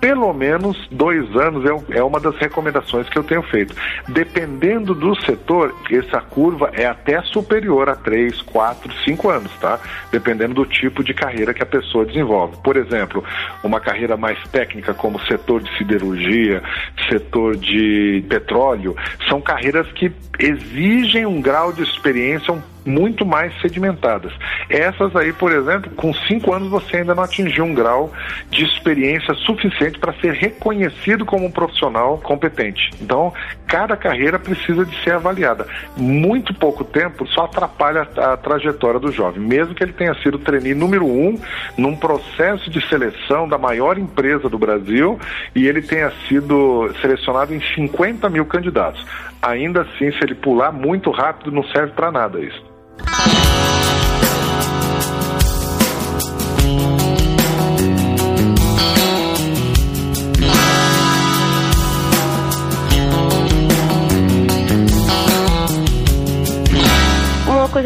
pelo 0.00 0.32
menos 0.32 0.76
dois 0.90 1.24
anos 1.36 1.64
é, 1.64 1.98
é 1.98 2.02
uma 2.02 2.20
das 2.20 2.36
recomendações 2.36 3.08
que 3.08 3.18
eu 3.18 3.24
tenho 3.24 3.42
feito. 3.42 3.74
Dependendo 4.08 4.94
do 4.94 5.14
setor, 5.22 5.74
essa 5.90 6.20
curva 6.20 6.70
é 6.72 6.86
até 6.86 7.20
superior 7.22 7.88
a 7.88 7.96
três, 7.96 8.40
quatro, 8.42 8.92
cinco 9.04 9.28
anos, 9.28 9.50
tá? 9.60 9.78
Dependendo 10.10 10.54
do 10.54 10.66
tipo 10.66 11.02
de 11.02 11.14
carreira 11.14 11.54
que 11.54 11.62
a 11.62 11.66
pessoa 11.66 12.04
desenvolve. 12.04 12.56
Por 12.62 12.76
exemplo, 12.76 13.24
uma 13.62 13.80
carreira 13.80 14.16
mais 14.16 14.38
técnica 14.48 14.94
como 14.94 15.20
setor 15.26 15.62
de 15.62 15.76
siderurgia, 15.76 16.62
setor 17.08 17.56
de 17.56 18.24
petróleo, 18.28 18.96
são 19.28 19.40
carreiras 19.40 19.90
que 19.92 20.12
exigem 20.38 21.26
um 21.26 21.40
grau 21.40 21.72
de 21.72 21.82
experiência 21.82 22.52
um 22.52 22.75
muito 22.86 23.26
mais 23.26 23.52
sedimentadas. 23.60 24.32
Essas 24.70 25.14
aí, 25.16 25.32
por 25.32 25.52
exemplo, 25.52 25.90
com 25.90 26.14
cinco 26.14 26.52
anos 26.54 26.68
você 26.68 26.98
ainda 26.98 27.14
não 27.14 27.24
atingiu 27.24 27.64
um 27.64 27.74
grau 27.74 28.12
de 28.50 28.64
experiência 28.64 29.34
suficiente 29.34 29.98
para 29.98 30.12
ser 30.14 30.32
reconhecido 30.32 31.24
como 31.24 31.46
um 31.46 31.50
profissional 31.50 32.18
competente. 32.18 32.90
Então, 33.00 33.32
cada 33.66 33.96
carreira 33.96 34.38
precisa 34.38 34.84
de 34.84 34.96
ser 35.02 35.12
avaliada. 35.12 35.66
Muito 35.96 36.54
pouco 36.54 36.84
tempo 36.84 37.26
só 37.28 37.44
atrapalha 37.44 38.08
a, 38.16 38.36
trajetória 38.36 39.00
do 39.00 39.10
jovem, 39.10 39.42
mesmo 39.42 39.74
que 39.74 39.82
ele 39.82 39.92
tenha 39.92 40.14
sido 40.22 40.38
trainee 40.38 40.74
número 40.74 41.06
um 41.06 41.38
num 41.76 41.96
processo 41.96 42.70
de 42.70 42.86
seleção 42.88 43.48
da 43.48 43.58
maior 43.58 43.98
empresa 43.98 44.48
do 44.48 44.58
Brasil 44.58 45.18
e 45.54 45.66
ele 45.66 45.82
tenha 45.82 46.12
sido 46.28 46.92
selecionado 47.00 47.54
em 47.54 47.60
50 47.60 48.28
mil 48.28 48.44
candidatos. 48.46 49.04
Ainda 49.42 49.82
assim, 49.82 50.10
se 50.12 50.18
ele 50.22 50.34
pular 50.34 50.72
muito 50.72 51.10
rápido, 51.10 51.50
não 51.50 51.64
serve 51.64 51.92
para 51.92 52.10
nada 52.10 52.40
isso. 52.40 52.75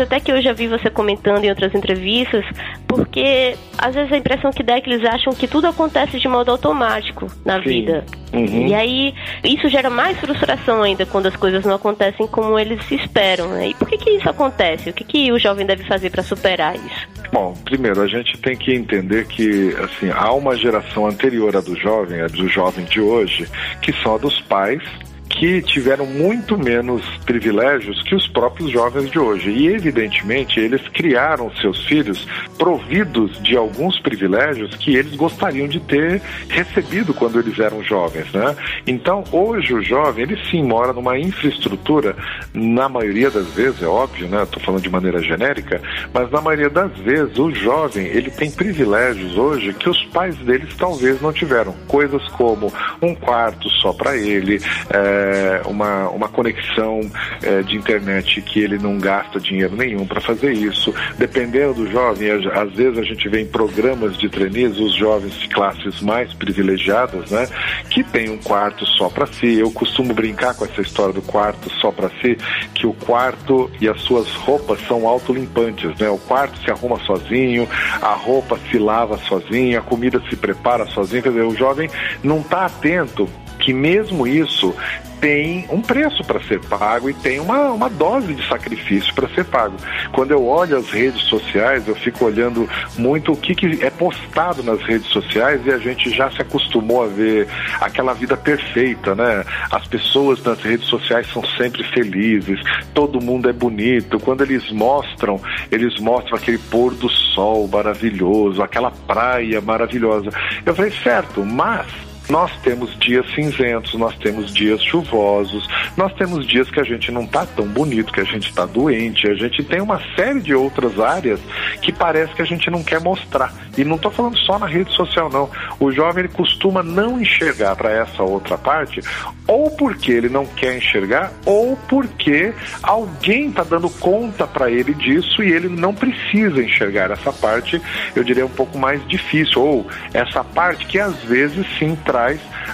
Coisa 0.01 0.05
até 0.05 0.21
que 0.21 0.33
eu 0.33 0.41
já 0.41 0.53
vi 0.53 0.67
você 0.67 0.89
comentando 0.91 1.45
em 1.45 1.51
outras 1.51 1.75
entrevistas, 1.75 2.45
porque 2.87 3.55
às 3.79 3.95
vezes 3.95 4.13
a 4.13 4.17
impressão 4.17 4.51
que 4.51 4.63
dá 4.63 4.77
é 4.77 4.81
que 4.81 4.91
eles 4.91 5.05
acham 5.05 5.33
que 5.35 5.47
tudo 5.47 5.67
acontece 5.67 6.19
de 6.19 6.29
modo 6.29 6.51
automático 6.51 7.27
na 7.45 7.57
Sim. 7.63 7.69
vida. 7.69 8.05
Uhum. 8.33 8.69
E 8.69 8.75
aí 8.75 9.15
isso 9.45 9.69
gera 9.69 9.91
mais 9.91 10.19
frustração 10.19 10.83
ainda 10.83 11.05
quando 11.05 11.27
as 11.27 11.37
coisas 11.37 11.65
não 11.65 11.75
acontecem 11.75 12.27
como 12.27 12.59
eles 12.59 12.81
esperam. 12.91 13.49
Né? 13.49 13.69
E 13.69 13.75
por 13.75 13.89
que, 13.89 13.99
que 13.99 14.11
isso 14.11 14.29
acontece? 14.29 14.91
O 14.91 14.93
que, 14.93 15.05
que 15.05 15.33
o 15.33 15.39
jovem 15.39 15.67
deve 15.67 15.85
fazer 15.85 16.11
para 16.11 16.23
superar 16.23 16.77
isso? 16.77 17.09
Bom, 17.33 17.55
primeiro 17.65 18.01
a 18.01 18.07
gente 18.07 18.39
tem 18.39 18.57
que 18.57 18.75
entender 18.75 19.27
que 19.27 19.75
assim 19.85 20.11
há 20.11 20.33
uma 20.33 20.57
geração 20.57 21.07
anterior 21.07 21.57
à 21.57 21.61
do 21.61 21.77
jovem, 21.79 22.21
a 22.21 22.27
do 22.27 22.49
jovem 22.49 22.85
de 22.85 23.01
hoje, 23.01 23.47
que 23.83 23.93
a 24.05 24.17
dos 24.17 24.41
pais 24.43 24.83
que 25.31 25.63
tiveram 25.63 26.05
muito 26.05 26.59
menos 26.59 27.03
privilégios 27.25 28.03
que 28.03 28.15
os 28.15 28.27
próprios 28.29 28.71
jovens 28.71 29.11
de 29.11 29.19
hoje. 29.19 29.51
E, 29.51 29.69
evidentemente, 29.69 30.59
eles 30.59 30.83
criaram 30.89 31.51
seus 31.61 31.85
filhos 31.87 32.27
providos 32.59 33.41
de 33.43 33.57
alguns 33.57 33.99
privilégios 34.01 34.75
que 34.75 34.97
eles 34.97 35.15
gostariam 35.15 35.69
de 35.69 35.81
ter 35.81 36.21
recebido 36.49 37.15
quando 37.15 37.39
eles 37.39 37.59
eram 37.59 37.83
jovens, 37.83 38.31
né? 38.33 38.55
Então, 38.87 39.25
hoje 39.31 39.73
o 39.73 39.81
jovem, 39.81 40.25
ele 40.25 40.39
sim 40.51 40.63
mora 40.63 40.93
numa 40.93 41.19
infraestrutura, 41.19 42.17
na 42.53 42.89
maioria 42.89 43.31
das 43.31 43.47
vezes, 43.55 43.83
é 43.83 43.87
óbvio, 43.87 44.29
né? 44.29 44.43
Estou 44.43 44.61
falando 44.63 44.83
de 44.83 44.91
maneira 44.91 45.23
genérica, 45.23 45.81
mas 46.13 46.31
na 46.31 46.41
maioria 46.41 46.69
das 46.69 46.93
vezes 46.99 47.39
o 47.39 47.55
jovem, 47.55 48.07
ele 48.07 48.31
tem 48.31 48.51
privilégios 48.51 49.37
hoje 49.39 49.73
que 49.75 49.89
os 49.89 50.05
pais 50.07 50.37
deles 50.39 50.75
talvez 50.77 51.21
não 51.23 51.33
tiveram. 51.33 51.73
Coisas 51.87 52.27
como 52.31 52.73
um 53.01 53.15
quarto 53.15 53.69
só 53.71 53.93
para 53.93 54.17
ele, 54.17 54.61
é, 54.91 55.20
é, 55.21 55.63
uma, 55.67 56.09
uma 56.09 56.29
conexão 56.29 57.01
é, 57.43 57.63
de 57.63 57.77
internet 57.77 58.41
que 58.41 58.61
ele 58.61 58.79
não 58.79 58.99
gasta 58.99 59.39
dinheiro 59.39 59.77
nenhum 59.77 60.07
para 60.07 60.21
fazer 60.21 60.53
isso. 60.53 60.95
Dependendo 61.19 61.75
do 61.75 61.91
jovem, 61.91 62.31
às 62.31 62.73
vezes 62.73 62.99
a 62.99 63.03
gente 63.03 63.29
vê 63.29 63.43
em 63.43 63.47
programas 63.47 64.17
de 64.17 64.29
trainees 64.29 64.79
os 64.79 64.95
jovens 64.95 65.35
de 65.35 65.49
classes 65.49 66.01
mais 66.01 66.33
privilegiadas, 66.35 67.31
né, 67.31 67.47
que 67.91 68.03
tem 68.03 68.31
um 68.31 68.39
quarto 68.39 68.87
só 68.87 69.09
para 69.09 69.27
si. 69.27 69.59
Eu 69.59 69.71
costumo 69.71 70.15
brincar 70.15 70.55
com 70.55 70.65
essa 70.65 70.81
história 70.81 71.13
do 71.13 71.23
quarto 71.23 71.71
só 71.81 71.91
para 71.91 72.09
si, 72.21 72.37
que 72.75 72.87
o 72.87 72.93
quarto 72.93 73.71
e 73.81 73.89
as 73.89 74.01
suas 74.03 74.31
roupas 74.35 74.81
são 74.87 75.07
autolimpantes, 75.07 75.97
né? 75.99 76.09
O 76.09 76.19
quarto 76.19 76.59
se 76.63 76.71
arruma 76.71 76.99
sozinho, 77.01 77.69
a 78.01 78.15
roupa 78.15 78.59
se 78.71 78.79
lava 78.79 79.19
sozinha, 79.19 79.79
a 79.79 79.83
comida 79.83 80.23
se 80.29 80.37
prepara 80.37 80.87
sozinha. 80.87 81.23
Quer 81.23 81.31
dizer, 81.31 81.45
o 81.45 81.55
jovem 81.55 81.91
não 82.23 82.41
está 82.41 82.67
atento 82.67 83.29
que 83.61 83.73
mesmo 83.73 84.27
isso 84.27 84.75
tem 85.21 85.67
um 85.69 85.83
preço 85.83 86.25
para 86.25 86.41
ser 86.45 86.61
pago 86.61 87.11
e 87.11 87.15
tem 87.15 87.39
uma, 87.39 87.71
uma 87.71 87.91
dose 87.91 88.35
de 88.35 88.49
sacrifício 88.49 89.15
para 89.15 89.29
ser 89.29 89.45
pago. 89.45 89.77
Quando 90.13 90.31
eu 90.31 90.47
olho 90.47 90.79
as 90.79 90.89
redes 90.91 91.23
sociais, 91.23 91.87
eu 91.87 91.95
fico 91.95 92.25
olhando 92.25 92.69
muito 92.97 93.33
o 93.33 93.37
que, 93.37 93.55
que 93.55 93.85
é 93.85 93.91
postado 93.91 94.63
nas 94.63 94.81
redes 94.83 95.09
sociais 95.09 95.61
e 95.67 95.71
a 95.71 95.79
gente 95.79 96.11
já 96.11 96.31
se 96.31 96.41
acostumou 96.41 97.05
a 97.05 97.07
ver 97.07 97.47
aquela 97.81 98.15
vida 98.15 98.37
perfeita, 98.37 99.15
né? 99.15 99.45
As 99.71 99.87
pessoas 99.87 100.43
nas 100.43 100.61
redes 100.61 100.89
sociais 100.89 101.27
são 101.31 101.45
sempre 101.57 101.85
felizes, 101.85 102.59
todo 102.95 103.21
mundo 103.21 103.49
é 103.49 103.53
bonito. 103.53 104.19
Quando 104.19 104.43
eles 104.43 104.71
mostram, 104.73 105.41
eles 105.71 106.01
mostram 106.01 106.37
aquele 106.37 106.59
pôr 106.59 106.95
do 106.95 107.09
sol 107.09 107.69
maravilhoso, 107.69 108.63
aquela 108.63 108.91
praia 108.91 109.61
maravilhosa. 109.61 110.31
Eu 110.65 110.75
falei, 110.75 110.93
certo, 111.03 111.45
mas 111.45 112.10
Nós 112.31 112.53
temos 112.63 112.97
dias 113.01 113.27
cinzentos, 113.35 113.95
nós 113.95 114.17
temos 114.19 114.55
dias 114.55 114.81
chuvosos, 114.85 115.67
nós 115.97 116.15
temos 116.15 116.47
dias 116.47 116.71
que 116.71 116.79
a 116.79 116.85
gente 116.85 117.11
não 117.11 117.25
está 117.25 117.45
tão 117.45 117.67
bonito, 117.67 118.13
que 118.13 118.21
a 118.21 118.25
gente 118.25 118.49
está 118.49 118.65
doente, 118.65 119.29
a 119.29 119.35
gente 119.35 119.65
tem 119.65 119.81
uma 119.81 120.01
série 120.15 120.41
de 120.41 120.55
outras 120.55 121.01
áreas 121.01 121.41
que 121.83 121.93
parece 121.93 122.33
que 122.33 122.41
a 122.41 122.45
gente 122.45 122.71
não 122.71 122.85
quer 122.85 123.01
mostrar. 123.01 123.53
E 123.77 123.85
não 123.85 123.97
estou 123.97 124.13
falando 124.13 124.39
só 124.39 124.61
na 124.61 124.67
rede 124.67 124.93
social, 124.95 125.29
não. 125.29 125.51
O 125.81 125.91
jovem 125.91 126.25
ele 126.25 126.33
costuma 126.33 126.85
não 126.85 127.21
enxergar 127.21 127.75
para 127.75 127.91
essa 127.91 128.23
outra 128.23 128.57
parte, 128.57 129.01
ou 129.49 129.69
porque 129.73 130.13
ele 130.13 130.29
não 130.29 130.47
quer 130.47 130.77
enxergar, 130.77 131.33
ou 131.45 131.77
porque 131.89 132.53
alguém 132.81 133.49
está 133.49 133.65
dando 133.65 133.91
conta 133.91 134.47
para 134.47 134.71
ele 134.71 134.95
disso 134.95 135.43
e 135.43 135.51
ele 135.51 135.69
não 135.69 135.93
precisa 135.93 136.63
enxergar 136.63 137.11
essa 137.11 137.33
parte, 137.33 137.83
eu 138.15 138.23
diria 138.23 138.47
um 138.47 138.51
pouco 138.51 138.79
mais 138.79 139.05
difícil, 139.09 139.61
ou 139.61 139.87
essa 140.15 140.45
parte 140.45 140.87
que 140.87 141.01
às 141.01 141.17
vezes 141.25 141.67
sim 141.77 141.97
traz 142.05 142.20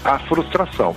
a 0.04 0.18
frustração. 0.20 0.94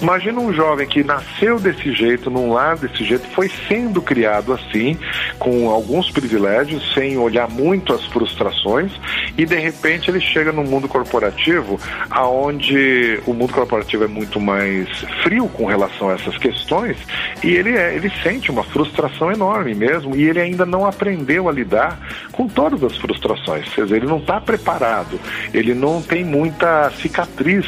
Imagina 0.00 0.40
um 0.40 0.52
jovem 0.52 0.86
que 0.86 1.04
nasceu 1.04 1.58
desse 1.58 1.92
jeito, 1.92 2.28
num 2.28 2.52
lar 2.52 2.76
desse 2.76 3.04
jeito, 3.04 3.26
foi 3.28 3.50
sendo 3.68 4.02
criado 4.02 4.52
assim, 4.52 4.98
com 5.38 5.70
alguns 5.70 6.10
privilégios, 6.10 6.92
sem 6.92 7.16
olhar 7.16 7.48
muito 7.48 7.92
as 7.92 8.04
frustrações, 8.06 8.92
e 9.38 9.46
de 9.46 9.56
repente 9.56 10.10
ele 10.10 10.20
chega 10.20 10.52
no 10.52 10.64
mundo 10.64 10.88
corporativo, 10.88 11.78
aonde 12.10 13.20
o 13.24 13.32
mundo 13.32 13.52
corporativo 13.52 14.04
é 14.04 14.08
muito 14.08 14.40
mais 14.40 14.88
frio 15.22 15.48
com 15.48 15.64
relação 15.64 16.10
a 16.10 16.14
essas 16.14 16.36
questões, 16.38 16.96
e 17.42 17.52
ele, 17.52 17.76
é, 17.76 17.94
ele 17.94 18.10
sente 18.22 18.50
uma 18.50 18.64
frustração 18.64 19.30
enorme 19.30 19.74
mesmo, 19.74 20.16
e 20.16 20.24
ele 20.24 20.40
ainda 20.40 20.66
não 20.66 20.84
aprendeu 20.84 21.48
a 21.48 21.52
lidar 21.52 21.98
com 22.32 22.48
todas 22.48 22.82
as 22.82 22.96
frustrações. 22.96 23.68
Quer 23.72 23.84
dizer, 23.84 23.96
ele 23.96 24.06
não 24.06 24.18
está 24.18 24.40
preparado, 24.40 25.20
ele 25.52 25.72
não 25.72 26.02
tem 26.02 26.24
muita 26.24 26.90
cicatriz, 26.90 27.66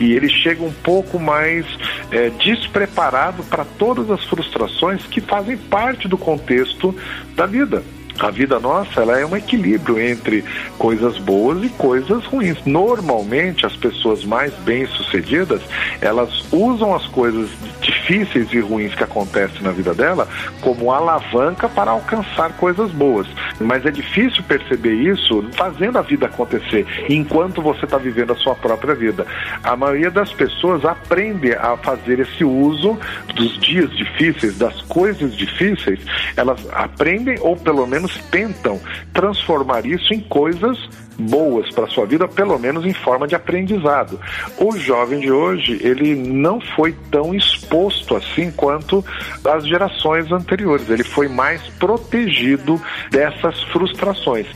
e 0.00 0.12
ele 0.12 0.28
chega 0.28 0.62
um 0.62 0.72
pouco 0.72 1.18
mais 1.18 1.66
é, 2.10 2.30
despreparado 2.30 3.42
para 3.44 3.64
todas 3.64 4.10
as 4.10 4.24
frustrações 4.24 5.04
que 5.06 5.20
fazem 5.20 5.56
parte 5.56 6.06
do 6.06 6.16
contexto 6.16 6.94
da 7.34 7.46
vida. 7.46 7.82
A 8.18 8.30
vida 8.30 8.58
nossa 8.58 9.00
ela 9.00 9.18
é 9.18 9.24
um 9.24 9.36
equilíbrio 9.36 10.00
entre 10.00 10.44
coisas 10.76 11.18
boas 11.18 11.62
e 11.64 11.68
coisas 11.70 12.24
ruins. 12.26 12.58
Normalmente 12.66 13.64
as 13.64 13.76
pessoas 13.76 14.24
mais 14.24 14.52
bem-sucedidas, 14.64 15.60
elas 16.00 16.44
usam 16.52 16.94
as 16.94 17.06
coisas 17.06 17.48
difíceis 17.80 18.52
e 18.52 18.60
ruins 18.60 18.94
que 18.94 19.04
acontecem 19.04 19.62
na 19.62 19.70
vida 19.70 19.94
dela 19.94 20.26
como 20.60 20.92
alavanca 20.92 21.68
para 21.68 21.92
alcançar 21.92 22.52
coisas 22.54 22.90
boas. 22.90 23.26
Mas 23.60 23.86
é 23.86 23.90
difícil 23.90 24.42
perceber 24.42 24.94
isso 24.94 25.44
fazendo 25.52 25.98
a 25.98 26.02
vida 26.02 26.26
acontecer 26.26 26.86
enquanto 27.08 27.62
você 27.62 27.84
está 27.84 27.98
vivendo 27.98 28.32
a 28.32 28.36
sua 28.36 28.54
própria 28.54 28.94
vida. 28.94 29.26
A 29.62 29.76
maioria 29.76 30.10
das 30.10 30.32
pessoas 30.32 30.84
aprende 30.84 31.52
a 31.52 31.76
fazer 31.76 32.18
esse 32.18 32.44
uso 32.44 32.98
dos 33.34 33.58
dias 33.58 33.90
difíceis, 33.96 34.58
das 34.58 34.80
coisas 34.82 35.36
difíceis, 35.36 36.00
elas 36.36 36.60
aprendem 36.72 37.36
ou 37.40 37.56
pelo 37.56 37.86
menos 37.86 38.07
tentam 38.30 38.80
transformar 39.12 39.84
isso 39.86 40.12
em 40.12 40.20
coisas 40.20 40.78
boas 41.18 41.68
para 41.74 41.88
sua 41.88 42.06
vida, 42.06 42.28
pelo 42.28 42.58
menos 42.58 42.86
em 42.86 42.92
forma 42.92 43.26
de 43.26 43.34
aprendizado. 43.34 44.20
O 44.56 44.76
jovem 44.76 45.18
de 45.20 45.32
hoje, 45.32 45.78
ele 45.82 46.14
não 46.14 46.60
foi 46.60 46.94
tão 47.10 47.34
exposto 47.34 48.14
assim 48.14 48.50
quanto 48.52 49.04
as 49.44 49.66
gerações 49.66 50.30
anteriores. 50.30 50.88
Ele 50.88 51.04
foi 51.04 51.28
mais 51.28 51.60
protegido 51.78 52.80
dessas 53.10 53.60
frustrações 53.64 54.46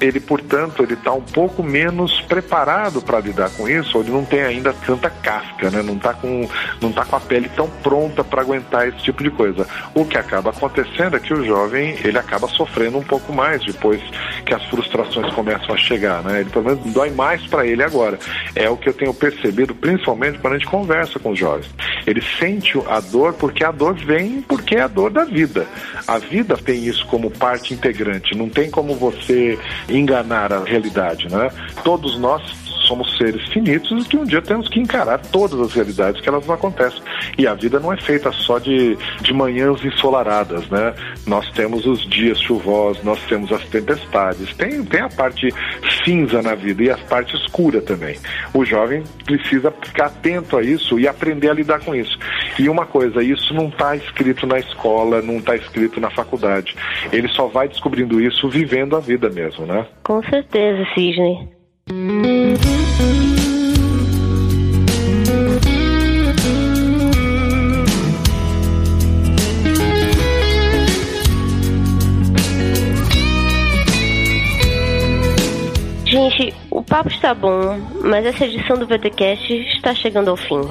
ele, 0.00 0.20
portanto, 0.20 0.82
ele 0.82 0.94
está 0.94 1.12
um 1.12 1.22
pouco 1.22 1.62
menos 1.62 2.20
preparado 2.22 3.00
para 3.00 3.20
lidar 3.20 3.50
com 3.50 3.68
isso, 3.68 3.96
ou 3.96 4.04
ele 4.04 4.12
não 4.12 4.24
tem 4.24 4.42
ainda 4.42 4.72
tanta 4.72 5.08
casca, 5.08 5.70
né? 5.70 5.82
Não 5.82 5.96
está 5.96 6.12
com, 6.12 6.48
não 6.80 6.92
tá 6.92 7.04
com 7.04 7.16
a 7.16 7.20
pele 7.20 7.48
tão 7.54 7.68
pronta 7.82 8.22
para 8.22 8.42
aguentar 8.42 8.88
esse 8.88 8.98
tipo 8.98 9.22
de 9.22 9.30
coisa. 9.30 9.66
O 9.94 10.04
que 10.04 10.18
acaba 10.18 10.50
acontecendo 10.50 11.16
é 11.16 11.20
que 11.20 11.32
o 11.32 11.44
jovem 11.44 11.96
ele 12.04 12.18
acaba 12.18 12.46
sofrendo 12.48 12.98
um 12.98 13.02
pouco 13.02 13.32
mais 13.32 13.64
depois 13.64 14.00
que 14.44 14.54
as 14.54 14.62
frustrações 14.64 15.32
começam 15.34 15.74
a 15.74 15.78
chegar, 15.78 16.22
né? 16.22 16.40
Ele 16.40 16.50
pelo 16.50 16.64
menos 16.66 16.92
dói 16.92 17.10
mais 17.10 17.46
para 17.46 17.66
ele 17.66 17.82
agora. 17.82 18.18
É 18.54 18.68
o 18.68 18.76
que 18.76 18.88
eu 18.88 18.94
tenho 18.94 19.14
percebido, 19.14 19.74
principalmente 19.74 20.38
quando 20.38 20.54
a 20.54 20.58
gente 20.58 20.68
conversa 20.68 21.18
com 21.18 21.30
os 21.30 21.38
jovens. 21.38 21.70
Ele 22.06 22.22
sente 22.38 22.78
a 22.88 23.00
dor 23.00 23.32
porque 23.34 23.64
a 23.64 23.70
dor 23.70 23.94
vem 23.94 24.42
porque 24.42 24.76
é 24.76 24.82
a 24.82 24.88
dor 24.88 25.10
da 25.10 25.24
vida. 25.24 25.66
A 26.06 26.18
vida 26.18 26.56
tem 26.56 26.84
isso 26.84 27.06
como 27.06 27.30
parte 27.30 27.74
integrante. 27.74 28.36
Não 28.36 28.48
tem 28.48 28.70
como 28.70 28.94
você 28.94 29.58
enganar 29.88 30.52
a 30.52 30.64
realidade, 30.64 31.28
né? 31.28 31.50
Todos 31.84 32.18
nós 32.18 32.65
somos 32.86 33.16
seres 33.16 33.46
finitos 33.48 34.04
e 34.04 34.08
que 34.08 34.16
um 34.16 34.24
dia 34.24 34.40
temos 34.40 34.68
que 34.68 34.80
encarar 34.80 35.18
todas 35.18 35.58
as 35.60 35.72
realidades 35.72 36.20
que 36.20 36.28
elas 36.28 36.46
não 36.46 36.54
acontecem. 36.54 37.00
E 37.36 37.46
a 37.46 37.54
vida 37.54 37.80
não 37.80 37.92
é 37.92 38.00
feita 38.00 38.30
só 38.32 38.58
de, 38.58 38.96
de 39.20 39.32
manhãs 39.32 39.84
ensolaradas, 39.84 40.68
né? 40.68 40.94
Nós 41.26 41.50
temos 41.52 41.86
os 41.86 42.06
dias 42.08 42.40
chuvosos, 42.40 43.02
nós 43.02 43.20
temos 43.26 43.52
as 43.52 43.64
tempestades, 43.64 44.54
tem, 44.56 44.84
tem 44.84 45.00
a 45.00 45.08
parte 45.08 45.48
cinza 46.04 46.42
na 46.42 46.54
vida 46.54 46.84
e 46.84 46.90
a 46.90 46.96
parte 46.96 47.36
escura 47.36 47.80
também. 47.80 48.16
O 48.54 48.64
jovem 48.64 49.02
precisa 49.24 49.70
ficar 49.70 50.06
atento 50.06 50.56
a 50.56 50.62
isso 50.62 50.98
e 50.98 51.08
aprender 51.08 51.50
a 51.50 51.54
lidar 51.54 51.80
com 51.80 51.94
isso. 51.94 52.16
E 52.58 52.68
uma 52.68 52.86
coisa, 52.86 53.22
isso 53.22 53.52
não 53.52 53.68
está 53.68 53.96
escrito 53.96 54.46
na 54.46 54.58
escola, 54.58 55.20
não 55.20 55.38
está 55.38 55.56
escrito 55.56 56.00
na 56.00 56.10
faculdade. 56.10 56.74
Ele 57.12 57.28
só 57.28 57.46
vai 57.46 57.68
descobrindo 57.68 58.20
isso 58.20 58.48
vivendo 58.48 58.96
a 58.96 59.00
vida 59.00 59.28
mesmo, 59.28 59.66
né? 59.66 59.86
Com 60.02 60.22
certeza, 60.22 60.86
Sidney. 60.94 61.48
Papo 76.96 77.10
está 77.10 77.34
bom, 77.34 77.78
mas 78.02 78.24
essa 78.24 78.46
edição 78.46 78.78
do 78.78 78.86
VTcast 78.86 79.52
está 79.52 79.94
chegando 79.94 80.30
ao 80.30 80.36
fim. 80.36 80.62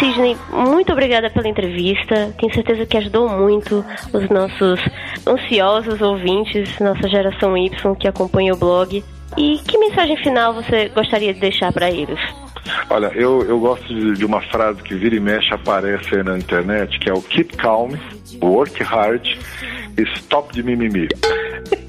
Sidney, 0.00 0.36
muito 0.50 0.90
obrigada 0.90 1.30
pela 1.30 1.46
entrevista. 1.46 2.34
Tenho 2.36 2.52
certeza 2.52 2.84
que 2.84 2.96
ajudou 2.96 3.28
muito 3.28 3.84
os 4.12 4.28
nossos 4.28 4.80
ansiosos 5.24 6.02
ouvintes, 6.02 6.76
nossa 6.80 7.08
geração 7.08 7.56
Y 7.56 7.70
que 8.00 8.08
acompanha 8.08 8.52
o 8.52 8.56
blog. 8.56 9.04
E 9.38 9.58
que 9.58 9.78
mensagem 9.78 10.16
final 10.16 10.52
você 10.52 10.88
gostaria 10.88 11.32
de 11.32 11.38
deixar 11.38 11.72
para 11.72 11.88
eles? 11.88 12.18
Olha, 12.88 13.12
eu, 13.14 13.42
eu 13.42 13.58
gosto 13.58 13.86
de, 13.86 14.14
de, 14.14 14.24
uma 14.24 14.40
frase 14.40 14.82
que 14.82 14.94
vira 14.94 15.14
e 15.14 15.20
mexe 15.20 15.52
aparece 15.52 16.14
aí 16.14 16.22
na 16.22 16.38
internet, 16.38 16.98
que 16.98 17.10
é 17.10 17.12
o 17.12 17.20
keep 17.20 17.56
calm, 17.56 17.92
work 18.42 18.82
hard, 18.82 19.26
stop 20.16 20.52
de 20.52 20.62
mimimi. 20.62 21.08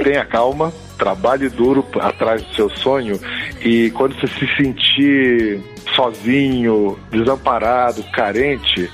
Tenha 0.04 0.26
calma, 0.26 0.74
trabalhe 0.98 1.50
duro 1.50 1.86
atrás 2.00 2.44
do 2.44 2.56
seu 2.56 2.70
sonho 2.70 3.20
e 3.62 3.90
quando 3.92 4.16
você 4.20 4.28
se 4.28 4.48
sentir 4.56 5.62
sozinho, 5.96 6.98
desamparado, 7.10 8.04
carente, 8.12 8.90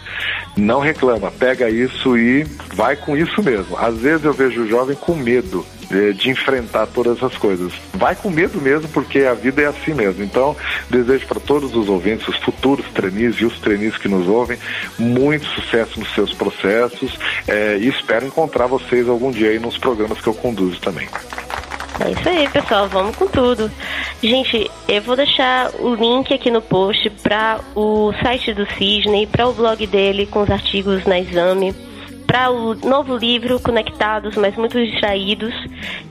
não 0.56 0.80
reclama, 0.80 1.32
pega 1.32 1.70
isso 1.70 2.18
e 2.18 2.44
vai 2.74 2.96
com 2.96 3.16
isso 3.16 3.42
mesmo. 3.42 3.78
Às 3.78 3.98
vezes 3.98 4.26
eu 4.26 4.34
vejo 4.34 4.64
o 4.64 4.68
jovem 4.68 4.96
com 4.96 5.16
medo 5.16 5.66
de, 5.90 6.14
de 6.14 6.30
enfrentar 6.30 6.88
todas 6.88 7.18
essas 7.18 7.38
coisas. 7.38 7.74
Vai 7.94 8.16
com 8.16 8.30
medo 8.30 8.60
mesmo, 8.62 8.88
porque 8.90 9.20
a 9.20 9.34
vida 9.34 9.62
é 9.62 9.66
assim 9.66 9.94
mesmo. 9.94 10.24
Então, 10.24 10.56
desejo 10.90 11.28
para 11.28 11.40
todos 11.40 11.76
os 11.76 11.90
ouvintes, 11.90 12.28
os 12.28 12.38
futuros 12.38 12.86
trainees 12.94 13.36
e 13.36 13.46
os 13.46 13.60
trainees 13.60 13.98
que 13.98 14.08
nos 14.08 14.28
ouvem, 14.28 14.58
muito 14.98 15.46
sucesso 15.46 16.00
nos 16.00 16.14
seus 16.14 16.34
processos 16.34 17.18
é, 17.48 17.78
e 17.78 17.88
espero 17.88 18.26
encontrar 18.26 18.68
vocês 18.68 19.08
algum 19.08 19.32
dia 19.32 19.50
aí 19.50 19.60
nos 19.60 19.78
programas 19.78 20.20
que 20.20 20.28
eu 20.28 20.34
conduzo 20.34 20.80
também. 20.80 21.08
É 22.00 22.12
isso 22.12 22.30
aí, 22.30 22.50
pessoal. 22.50 22.88
Vamos 22.88 23.16
com 23.16 23.28
tudo. 23.28 23.70
Gente, 24.24 24.70
eu 24.88 25.02
vou 25.02 25.16
deixar 25.16 25.72
o 25.80 25.94
link 25.96 26.34
aqui 26.34 26.50
no 26.50 26.62
post 26.62 27.10
para 27.22 27.60
o 27.76 28.14
site 28.22 28.54
do 28.54 28.66
Cisne, 28.78 29.28
para 29.28 29.48
o 29.48 29.54
blog 29.54 29.86
dele 29.88 30.26
com 30.26 30.42
os 30.42 30.50
artigos 30.50 31.06
na 31.06 31.20
Exame, 31.20 31.74
para 32.26 32.50
o 32.50 32.74
novo 32.76 33.18
livro 33.18 33.60
Conectados, 33.60 34.36
mas 34.36 34.56
muito 34.56 34.84
distraídos. 34.84 35.54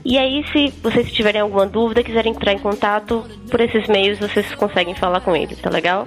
E 0.04 0.18
aí, 0.18 0.44
se 0.52 0.72
vocês 0.82 1.10
tiverem 1.12 1.40
alguma 1.40 1.66
dúvida, 1.66 2.02
quiserem 2.02 2.32
entrar 2.32 2.52
em 2.52 2.58
contato 2.58 3.24
por 3.50 3.60
esses 3.60 3.86
meios, 3.88 4.18
vocês 4.18 4.54
conseguem 4.54 4.94
falar 4.94 5.20
com 5.20 5.34
ele, 5.34 5.56
tá 5.56 5.70
legal? 5.70 6.06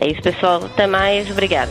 É 0.00 0.08
isso, 0.08 0.22
pessoal. 0.22 0.64
Até 0.64 0.86
mais. 0.86 1.30
Obrigada. 1.30 1.70